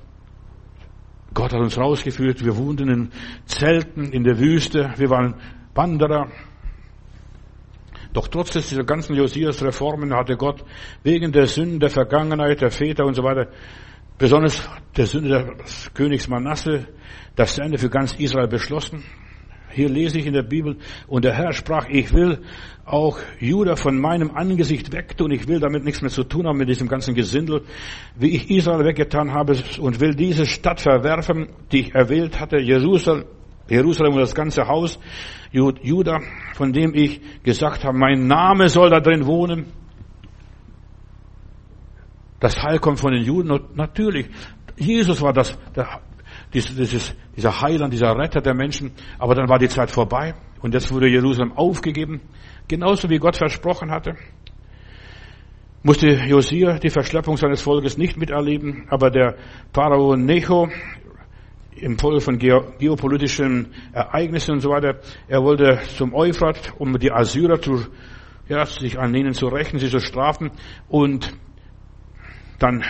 [1.40, 2.44] Gott hat uns rausgeführt.
[2.44, 3.12] Wir wohnten in
[3.46, 4.94] Zelten in der Wüste.
[4.98, 5.36] Wir waren
[5.74, 6.30] Wanderer.
[8.12, 10.66] Doch trotz dieser ganzen Josias-Reformen hatte Gott
[11.02, 13.48] wegen der Sünden der Vergangenheit, der Väter und so weiter,
[14.18, 16.88] besonders der Sünde des Königs Manasse,
[17.38, 19.06] das Ende für ganz Israel beschlossen.
[19.72, 22.40] Hier lese ich in der Bibel, und der Herr sprach, ich will
[22.86, 25.32] auch Juda von meinem Angesicht wegtun.
[25.32, 27.62] Ich will damit nichts mehr zu tun haben mit diesem ganzen Gesindel,
[28.16, 33.26] wie ich Israel weggetan habe und will diese Stadt verwerfen, die ich erwählt hatte, Jerusalem,
[33.70, 35.00] Jerusalem und das ganze Haus,
[35.52, 36.20] Juda,
[36.54, 39.68] von dem ich gesagt habe, mein Name soll da drin wohnen.
[42.40, 44.28] Das Heil kommt von den Juden und natürlich,
[44.78, 46.02] Jesus war das, der,
[46.54, 50.92] dieses, dieser Heiland, dieser Retter der Menschen, aber dann war die Zeit vorbei und jetzt
[50.92, 52.22] wurde Jerusalem aufgegeben,
[52.68, 54.16] genauso wie Gott versprochen hatte.
[55.82, 59.36] Musste Josia die Verschleppung seines Volkes nicht miterleben, aber der
[59.74, 60.68] Pharao Necho
[61.82, 67.62] im Folge von geopolitischen Ereignissen und so weiter, er wollte zum Euphrat, um die Assyrer
[67.62, 67.86] zu,
[68.50, 70.52] ja, sich an ihnen zu rächen, sie zu strafen.
[70.90, 71.32] Und
[72.60, 72.84] dann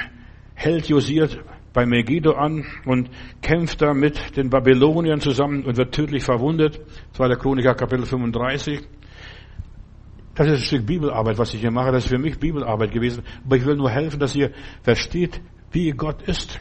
[0.56, 1.28] hält Josia
[1.74, 3.10] bei Megiddo an und
[3.42, 6.80] kämpft da mit den Babyloniern zusammen und wird tödlich verwundet.
[7.12, 8.82] Das war der Chroniker Kapitel 35.
[10.36, 11.92] Das ist ein Stück Bibelarbeit, was ich hier mache.
[11.92, 13.24] Das ist für mich Bibelarbeit gewesen.
[13.46, 14.52] Aber ich will nur helfen, dass ihr
[14.84, 15.42] versteht,
[15.72, 16.60] wie Gott ist.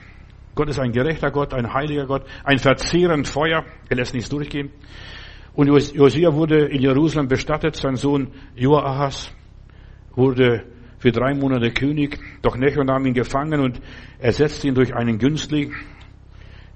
[0.55, 3.65] Gott ist ein gerechter Gott, ein heiliger Gott, ein verzehrend Feuer.
[3.89, 4.71] Er lässt nichts durchgehen.
[5.55, 7.77] Und Josia wurde in Jerusalem bestattet.
[7.77, 9.33] Sein Sohn Joachas
[10.15, 10.65] wurde
[10.99, 12.19] für drei Monate König.
[12.43, 13.81] Doch Necho nahm ihn gefangen und
[14.19, 15.75] ersetzte ihn durch einen Günstling.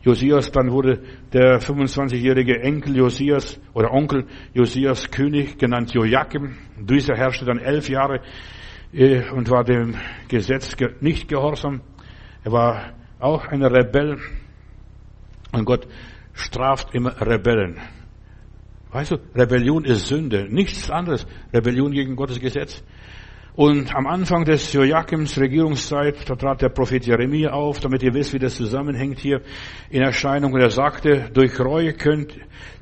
[0.03, 1.01] Josias, dann wurde
[1.33, 6.57] der 25-jährige Enkel Josias oder Onkel Josias König, genannt Joachim.
[6.77, 8.21] Dieser herrschte dann elf Jahre
[8.93, 9.95] äh, und war dem
[10.29, 11.83] Gesetz nicht gehorsam.
[12.43, 14.19] Er war auch ein Rebell.
[15.53, 15.87] Und Gott
[16.33, 17.79] straft immer Rebellen.
[18.91, 21.27] Weißt du, Rebellion ist Sünde, nichts anderes.
[21.53, 22.83] Rebellion gegen Gottes Gesetz.
[23.55, 28.33] Und am Anfang des Joachims Regierungszeit, da trat der Prophet Jeremia auf, damit ihr wisst,
[28.33, 29.43] wie das zusammenhängt hier
[29.91, 30.55] in Erscheinung.
[30.55, 32.35] Und er sagte, durch Reue könnt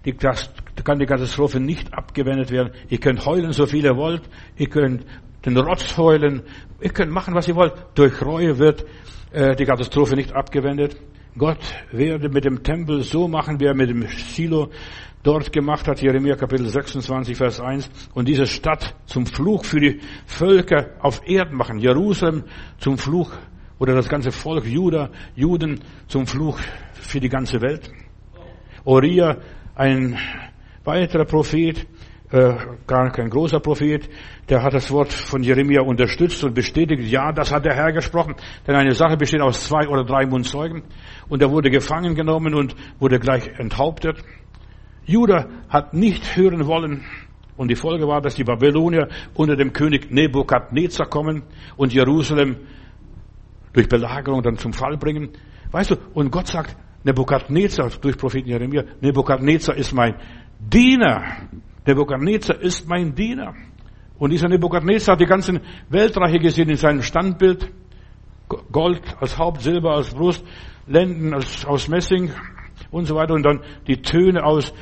[0.05, 2.73] die, kann die Katastrophe nicht abgewendet werden.
[2.89, 4.23] Ihr könnt heulen, so viel ihr wollt.
[4.57, 5.05] Ihr könnt
[5.45, 6.43] den Rotz heulen.
[6.81, 7.75] Ihr könnt machen, was ihr wollt.
[7.97, 8.87] Durch Reue wird
[9.33, 10.97] äh, die Katastrophe nicht abgewendet.
[11.37, 11.59] Gott
[11.91, 14.71] werde mit dem Tempel so machen, wie er mit dem Silo
[15.23, 20.01] dort gemacht hat, Jeremia Kapitel 26, Vers 1, und diese Stadt zum Fluch für die
[20.27, 21.79] Völker auf Erden machen.
[21.79, 22.45] Jerusalem
[22.79, 23.31] zum Fluch
[23.79, 26.59] oder das ganze Volk Juda, Juden zum Fluch
[26.93, 27.91] für die ganze Welt.
[28.85, 29.39] Uriah,
[29.75, 30.18] ein
[30.85, 31.87] weiterer Prophet,
[32.31, 32.55] äh,
[32.87, 34.09] gar kein großer Prophet,
[34.49, 38.37] der hat das Wort von Jeremia unterstützt und bestätigt, ja, das hat der Herr gesprochen,
[38.66, 40.83] denn eine Sache besteht aus zwei oder drei Mundzeugen
[41.29, 44.18] und er wurde gefangen genommen und wurde gleich enthauptet.
[45.11, 47.05] Judah hat nicht hören wollen.
[47.57, 51.43] Und die Folge war, dass die Babylonier unter dem König Nebukadnezar kommen
[51.77, 52.57] und Jerusalem
[53.73, 55.31] durch Belagerung dann zum Fall bringen.
[55.71, 60.15] Weißt du, und Gott sagt, Nebukadnezar, durch Propheten Jeremia, Nebukadnezar ist mein
[60.59, 61.23] Diener.
[61.87, 63.55] Nebukadnezar ist mein Diener.
[64.19, 67.71] Und dieser Nebukadnezar hat die ganzen Weltreiche gesehen in seinem Standbild.
[68.73, 70.45] Gold als Haupt, Silber als Brust,
[70.87, 72.31] Lenden als, aus Messing
[72.91, 73.35] und so weiter.
[73.35, 74.75] Und dann die Töne aus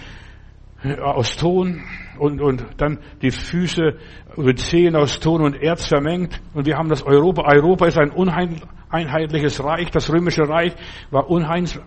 [1.03, 1.83] aus Ton
[2.19, 3.99] und, und dann die Füße
[4.37, 6.41] mit Zehen aus Ton und Erz vermengt.
[6.55, 7.43] Und wir haben das Europa.
[7.43, 9.91] Europa ist ein uneinheitliches Reich.
[9.91, 10.75] Das römische Reich
[11.11, 11.79] war unheimlich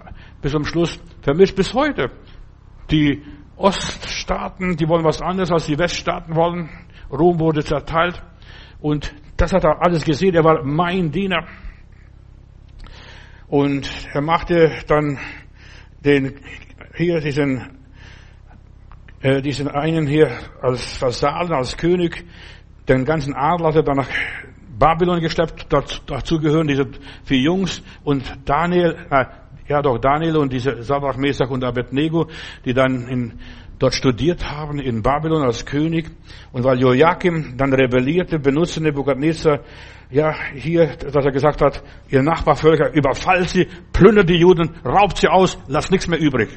[0.42, 2.12] bis zum Schluss vermischt bis heute.
[2.90, 3.24] Die
[3.56, 6.70] Oststaaten, die wollen was anderes, als die Weststaaten wollen.
[7.12, 8.22] Rom wurde zerteilt.
[8.82, 10.36] Und das hat er alles gesehen.
[10.36, 11.48] Er war mein Diener.
[13.48, 15.20] Und er machte dann
[16.04, 16.40] den,
[16.96, 17.81] hier diesen
[19.22, 22.26] äh, diesen einen hier als Vasallen, als König,
[22.88, 24.10] den ganzen Adel hat er dann nach
[24.78, 25.68] Babylon geschleppt.
[25.70, 26.88] Dazu gehören diese
[27.24, 29.26] vier Jungs und Daniel, äh,
[29.68, 32.28] ja doch Daniel und diese Sadrach, Mesach und Abednego,
[32.66, 33.34] die dann in,
[33.78, 36.10] dort studiert haben in Babylon als König.
[36.52, 39.60] Und weil Joachim dann rebellierte, benutzte Nebuchadnezzar
[40.10, 45.30] ja, hier, dass er gesagt hat, ihr Nachbarvölker überfallt sie, plündert die Juden, raubt sie
[45.30, 46.50] aus, lasst nichts mehr übrig.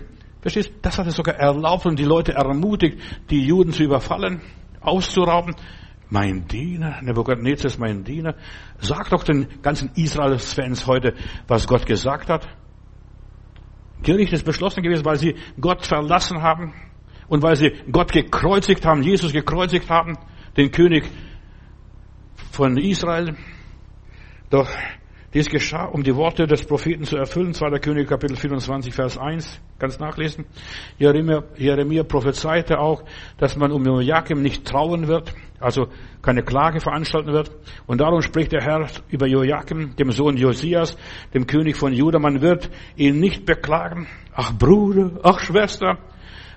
[0.45, 0.73] Verstehst?
[0.83, 4.43] Das hat er sogar erlaubt und die Leute ermutigt, die Juden zu überfallen,
[4.83, 5.57] auszurauben.
[6.11, 8.35] Mein Diener, Nebuchadnezzar ist mein Diener.
[8.77, 11.15] Sag doch den ganzen Israels-Fans heute,
[11.49, 12.47] was Gott gesagt hat.
[14.03, 16.75] Gericht ist beschlossen gewesen, weil sie Gott verlassen haben
[17.27, 20.19] und weil sie Gott gekreuzigt haben, Jesus gekreuzigt haben,
[20.59, 21.11] den König
[22.53, 23.35] von Israel.
[24.51, 24.69] Doch
[25.35, 27.55] Dies geschah, um die Worte des Propheten zu erfüllen.
[27.55, 27.81] 2.
[27.81, 29.61] König Kapitel 24, Vers 1.
[29.81, 30.47] Ganz nachlesen.
[30.97, 33.03] Jeremia, Jeremia prophezeite auch,
[33.39, 35.89] dass man um Joachim nicht trauen wird, also
[36.23, 37.51] keine Klage veranstalten wird.
[37.89, 40.97] Und darum spricht der Herr über Joachim, dem Sohn Josias,
[41.35, 42.21] dem König von Juda.
[42.21, 44.07] Man wird ihn nicht beklagen.
[44.37, 45.99] Ach Bruder, ach Schwester.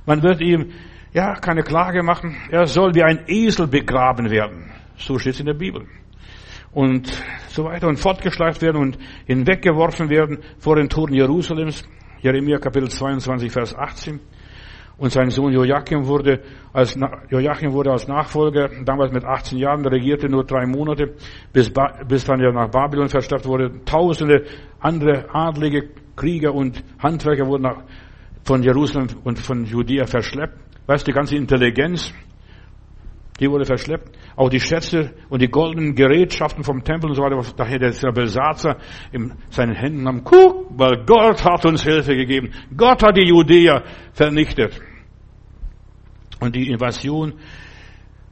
[0.05, 0.73] Man wird ihm,
[1.13, 2.38] ja, keine Klage machen.
[2.51, 4.71] Er soll wie ein Esel begraben werden.
[4.97, 5.88] So steht es in der Bibel
[6.78, 7.11] und
[7.47, 11.84] so weiter und fortgeschleift werden und hinweggeworfen werden vor den Toren Jerusalems.
[12.21, 14.19] Jeremia Kapitel 22, Vers 18.
[14.99, 16.95] Und sein Sohn Joachim wurde als,
[17.32, 21.15] Joachim wurde als Nachfolger, damals mit 18 Jahren, regierte nur drei Monate,
[21.51, 21.73] bis,
[22.07, 23.84] bis dann ja nach Babylon verstärkt wurde.
[23.84, 24.45] Tausende
[24.80, 27.67] andere adlige Krieger und Handwerker wurden
[28.43, 30.59] von Jerusalem und von Judäa verschleppt.
[30.86, 32.13] Weißt du, die ganze Intelligenz,
[33.39, 34.17] die wurde verschleppt.
[34.35, 37.39] Auch die Schätze und die goldenen Gerätschaften vom Tempel und so weiter.
[37.55, 38.77] Daher der Belsatzer
[39.11, 42.51] in seinen Händen haben, guck, weil Gott hat uns Hilfe gegeben.
[42.75, 43.83] Gott hat die Judäer
[44.13, 44.79] vernichtet.
[46.39, 47.33] Und die Invasion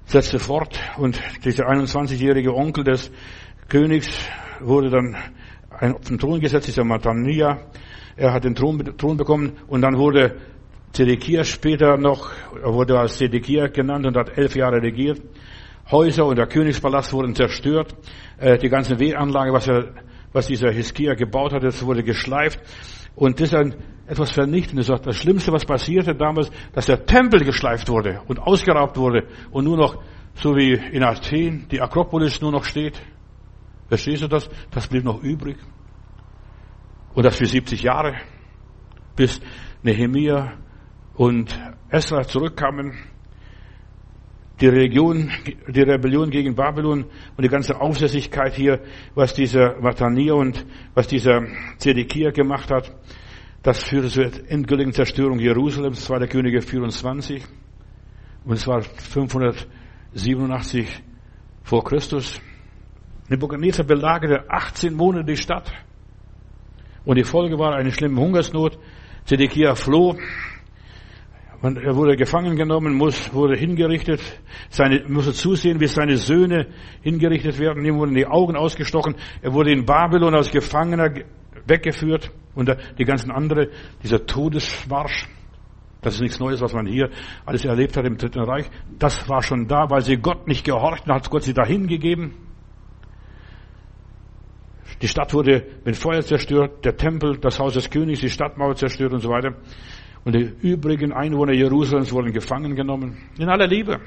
[0.05, 3.11] setzte fort und dieser 21-jährige Onkel des
[3.67, 4.27] Königs
[4.59, 5.15] wurde dann
[5.93, 7.67] auf den Thron gesetzt, dieser Matania.
[8.15, 10.37] Er hat den Thron, Thron bekommen und dann wurde
[10.91, 12.31] Zedekia später noch,
[12.61, 15.21] er wurde als Zedekia genannt und hat elf Jahre regiert.
[15.91, 17.95] Häuser und der Königspalast wurden zerstört.
[18.37, 19.93] Äh, die ganze Wehanlage, was, er,
[20.33, 22.59] was dieser Hiskia gebaut hat, das wurde geschleift.
[23.15, 23.75] Und das ist ein,
[24.07, 24.87] etwas Vernichtendes.
[24.87, 29.77] Das Schlimmste, was passierte damals, dass der Tempel geschleift wurde und ausgeraubt wurde und nur
[29.77, 30.01] noch,
[30.35, 33.01] so wie in Athen, die Akropolis nur noch steht.
[33.87, 34.49] Verstehst du das?
[34.71, 35.57] Das blieb noch übrig.
[37.13, 38.15] Und das für 70 Jahre,
[39.15, 39.39] bis
[39.83, 40.53] Nehemiah
[41.15, 41.57] und
[41.89, 42.93] Esra zurückkamen,
[44.61, 45.31] die Religion,
[45.67, 47.05] die Rebellion gegen Babylon
[47.35, 48.79] und die ganze Aufsässigkeit hier,
[49.13, 51.43] was dieser Matania und was dieser
[51.77, 52.91] Zedekia gemacht hat,
[53.63, 57.43] das führte zur endgültigen Zerstörung Jerusalems, das war der Könige 24
[58.45, 60.87] und es war 587
[61.63, 62.39] vor Christus.
[63.27, 65.71] Nebuchadnezzar belagerte 18 Monate die Stadt
[67.03, 68.77] und die Folge war eine schlimme Hungersnot.
[69.25, 70.15] Zedekia floh
[71.65, 74.21] und er wurde gefangen genommen, muss, wurde hingerichtet,
[74.69, 76.67] seine, musste zusehen, wie seine Söhne
[77.01, 77.83] hingerichtet werden.
[77.83, 79.15] Ihm wurden die Augen ausgestochen.
[79.41, 81.09] Er wurde in Babylon als Gefangener
[81.65, 82.29] weggeführt.
[82.53, 83.69] Und die ganzen andere,
[84.03, 85.27] dieser Todesmarsch,
[86.03, 87.09] das ist nichts Neues, was man hier
[87.47, 88.69] alles erlebt hat im Dritten Reich.
[88.99, 92.35] Das war schon da, weil sie Gott nicht gehorchten, hat Gott sie dahin gegeben.
[95.01, 99.13] Die Stadt wurde mit Feuer zerstört, der Tempel, das Haus des Königs, die Stadtmauer zerstört
[99.13, 99.55] und so weiter.
[100.25, 103.15] Und die übrigen Einwohner Jerusalems wurden gefangen genommen.
[103.37, 103.99] In aller Liebe.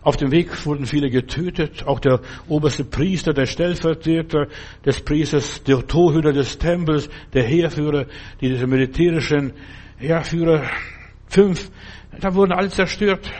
[0.00, 1.86] Auf dem Weg wurden viele getötet.
[1.86, 4.48] Auch der oberste Priester, der Stellvertreter
[4.84, 8.06] des Priesters, der Torhüter des Tempels, der Heerführer,
[8.40, 9.52] diese militärischen
[9.98, 10.62] Heerführer,
[11.28, 11.70] fünf,
[12.18, 13.30] da wurden alle zerstört.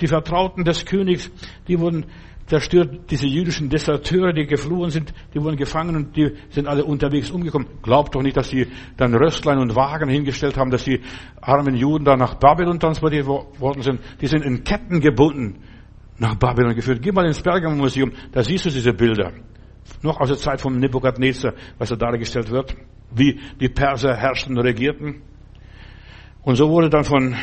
[0.00, 1.30] Die Vertrauten des Königs,
[1.68, 2.06] die wurden
[2.50, 7.30] zerstört diese jüdischen Deserteure, die geflohen sind, die wurden gefangen und die sind alle unterwegs
[7.30, 7.68] umgekommen.
[7.80, 11.00] Glaubt doch nicht, dass sie dann Röstlein und Wagen hingestellt haben, dass die
[11.40, 14.00] armen Juden da nach Babylon transportiert worden sind.
[14.20, 15.60] Die sind in Ketten gebunden
[16.18, 17.00] nach Babylon geführt.
[17.02, 19.32] Geh mal ins Pergamon-Museum, da siehst du diese Bilder.
[20.02, 22.76] Noch aus der Zeit von Nebukadnezar, was da dargestellt wird,
[23.14, 25.22] wie die Perser herrschten und regierten.
[26.42, 27.36] Und so wurde dann von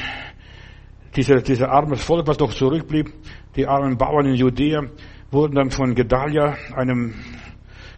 [1.17, 3.11] dieser, dieser armes Volk, was doch zurückblieb,
[3.55, 4.83] die armen Bauern in Judäa,
[5.31, 7.15] wurden dann von Gedalia, einem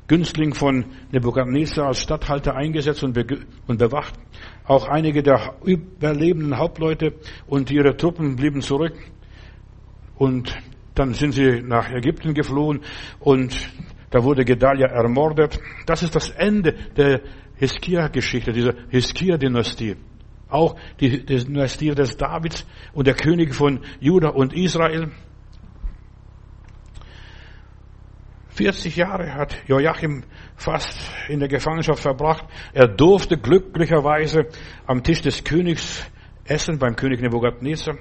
[0.07, 3.25] Günstling von Nebuchadnezzar, als Statthalter eingesetzt und, be
[3.67, 4.15] und bewacht.
[4.65, 7.13] Auch einige der überlebenden Hauptleute
[7.45, 8.93] und ihre Truppen blieben zurück.
[10.15, 10.55] Und
[10.95, 12.81] dann sind sie nach Ägypten geflohen
[13.19, 13.69] und
[14.09, 15.59] da wurde Gedalia ermordet.
[15.85, 17.21] Das ist das Ende der
[17.57, 19.95] Hiskia-Geschichte, dieser Hiskia-Dynastie.
[20.49, 25.11] Auch die Dynastie des Davids und der König von Juda und Israel.
[28.49, 30.23] 40 Jahre hat Joachim
[30.57, 32.45] fast in der Gefangenschaft verbracht.
[32.73, 34.47] Er durfte glücklicherweise
[34.85, 36.05] am Tisch des Königs
[36.43, 37.95] essen, beim König Nebukadnezar.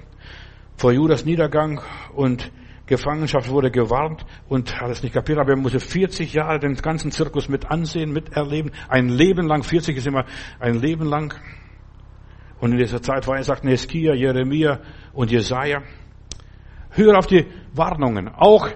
[0.76, 1.80] Vor Judas Niedergang
[2.14, 2.50] und
[2.86, 7.12] Gefangenschaft wurde gewarnt und hat es nicht kapiert, aber er musste 40 Jahre den ganzen
[7.12, 8.72] Zirkus mit ansehen, miterleben.
[8.88, 10.24] Ein Leben lang, 40 ist immer
[10.58, 11.34] ein Leben lang.
[12.60, 14.80] Und in dieser Zeit war er, sagt Neskia, Jeremia
[15.12, 15.82] und Jesaja.
[16.90, 18.28] Hör auf die Warnungen.
[18.28, 18.68] Auch,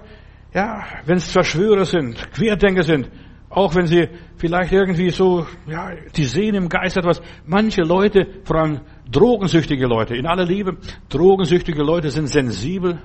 [0.54, 3.10] ja, wenn es Verschwörer sind, Querdenker sind,
[3.48, 7.20] auch wenn sie vielleicht irgendwie so, ja, die sehen im Geist etwas.
[7.44, 8.80] Manche Leute, vor allem
[9.10, 10.78] drogensüchtige Leute, in aller Liebe,
[11.08, 13.02] drogensüchtige Leute sind sensibel,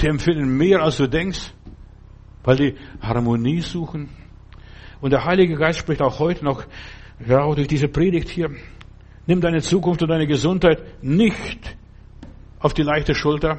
[0.00, 1.52] die empfinden mehr als du denkst,
[2.42, 4.08] weil die Harmonie suchen.
[5.00, 6.64] Und der Heilige Geist spricht auch heute noch,
[7.26, 8.50] ja, auch durch diese Predigt hier.
[9.26, 11.76] Nimm deine Zukunft und deine Gesundheit nicht
[12.58, 13.58] auf die leichte Schulter.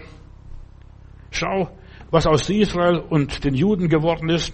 [1.31, 1.69] Schau,
[2.11, 4.53] was aus Israel und den Juden geworden ist,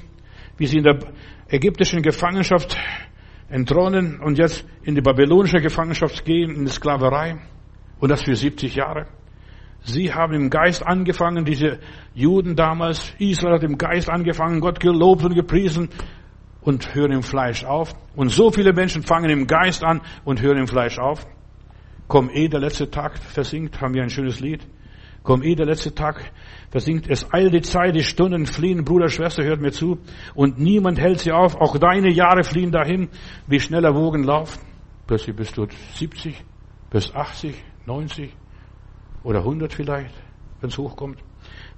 [0.58, 1.00] wie sie in der
[1.50, 2.78] ägyptischen Gefangenschaft
[3.50, 7.40] entronnen und jetzt in die babylonische Gefangenschaft gehen, in die Sklaverei.
[8.00, 9.08] Und das für 70 Jahre.
[9.84, 11.80] Sie haben im Geist angefangen, diese
[12.14, 15.90] Juden damals, Israel hat im Geist angefangen, Gott gelobt und gepriesen
[16.62, 17.94] und hören im Fleisch auf.
[18.16, 21.26] Und so viele Menschen fangen im Geist an und hören im Fleisch auf.
[22.08, 24.68] Komm eh der letzte Tag versinkt, haben wir ein schönes Lied.
[25.24, 26.32] Komm eh der letzte Tag
[26.72, 27.08] versinkt.
[27.08, 28.84] Es eilt die Zeit, die Stunden fliehen.
[28.84, 30.00] Bruder, Schwester, hört mir zu.
[30.34, 31.56] Und niemand hält sie auf.
[31.56, 33.10] Auch deine Jahre fliehen dahin,
[33.48, 34.60] wie schneller Wogen laufen.
[35.06, 36.44] Plötzlich bist du 70,
[36.90, 37.56] bis 80,
[37.86, 38.36] 90
[39.24, 40.14] oder 100 vielleicht,
[40.60, 41.20] wenn es hochkommt.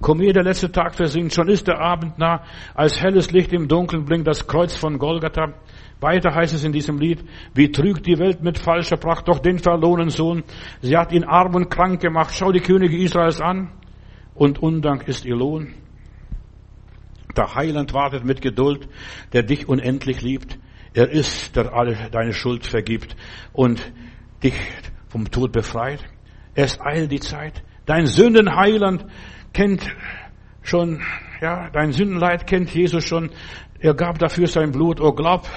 [0.03, 2.43] Komm ihr, der letzte Tag versinkt, schon ist der Abend nah,
[2.75, 5.53] als helles Licht im Dunkeln blinkt das Kreuz von Golgatha.
[6.01, 7.23] Weiter heißt es in diesem Lied,
[7.53, 10.43] wie trügt die Welt mit falscher Pracht doch den verlorenen Sohn.
[10.81, 12.35] Sie hat ihn arm und krank gemacht.
[12.35, 13.71] Schau die Könige Israels an.
[14.35, 15.73] Und Undank ist ihr Lohn.
[17.37, 18.89] Der Heiland wartet mit Geduld,
[19.31, 20.59] der dich unendlich liebt.
[20.93, 23.15] Er ist, der alle deine Schuld vergibt
[23.53, 23.93] und
[24.43, 24.59] dich
[25.07, 26.03] vom Tod befreit.
[26.55, 27.63] Es eilt die Zeit.
[27.85, 29.05] Dein Sündenheiland
[29.53, 29.95] kennt
[30.61, 31.01] schon,
[31.41, 33.29] ja, dein Sündenleid kennt Jesus schon.
[33.79, 35.01] Er gab dafür sein Blut.
[35.01, 35.47] Oh, glaub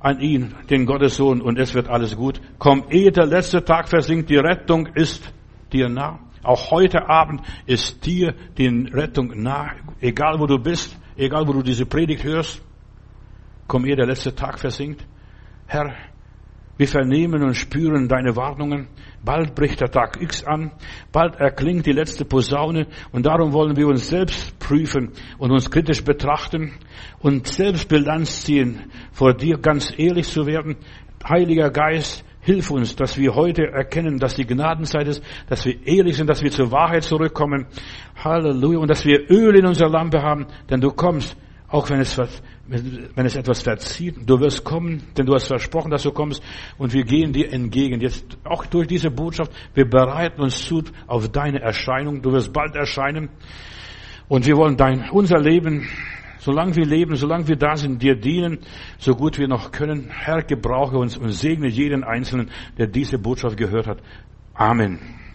[0.00, 2.40] an ihn, den Gottessohn, und es wird alles gut.
[2.58, 5.32] Komm, ehe der letzte Tag versinkt, die Rettung ist
[5.72, 6.18] dir nah.
[6.42, 9.70] Auch heute Abend ist dir die Rettung nah.
[10.00, 12.62] Egal wo du bist, egal wo du diese Predigt hörst.
[13.66, 15.04] Komm, ehe der letzte Tag versinkt.
[15.66, 15.92] Herr,
[16.76, 18.88] wir vernehmen und spüren deine Warnungen.
[19.26, 20.70] Bald bricht der Tag X an.
[21.10, 22.86] Bald erklingt die letzte Posaune.
[23.10, 26.72] Und darum wollen wir uns selbst prüfen und uns kritisch betrachten
[27.18, 30.76] und selbst Bilanz ziehen, vor dir ganz ehrlich zu werden.
[31.28, 36.16] Heiliger Geist, hilf uns, dass wir heute erkennen, dass die Gnadenzeit ist, dass wir ehrlich
[36.16, 37.66] sind, dass wir zur Wahrheit zurückkommen.
[38.14, 38.78] Halleluja.
[38.78, 41.36] Und dass wir Öl in unserer Lampe haben, denn du kommst
[41.68, 42.16] auch wenn es,
[42.68, 46.42] wenn es etwas verzieht, du wirst kommen, denn du hast versprochen, dass du kommst
[46.78, 48.00] und wir gehen dir entgegen.
[48.00, 52.22] Jetzt auch durch diese Botschaft, wir bereiten uns zu auf deine Erscheinung.
[52.22, 53.28] Du wirst bald erscheinen
[54.28, 55.88] und wir wollen dein, unser Leben,
[56.38, 58.58] solange wir leben, solange wir da sind, dir dienen,
[58.98, 60.10] so gut wir noch können.
[60.10, 64.02] Herr, gebrauche uns und segne jeden Einzelnen, der diese Botschaft gehört hat.
[64.54, 65.25] Amen.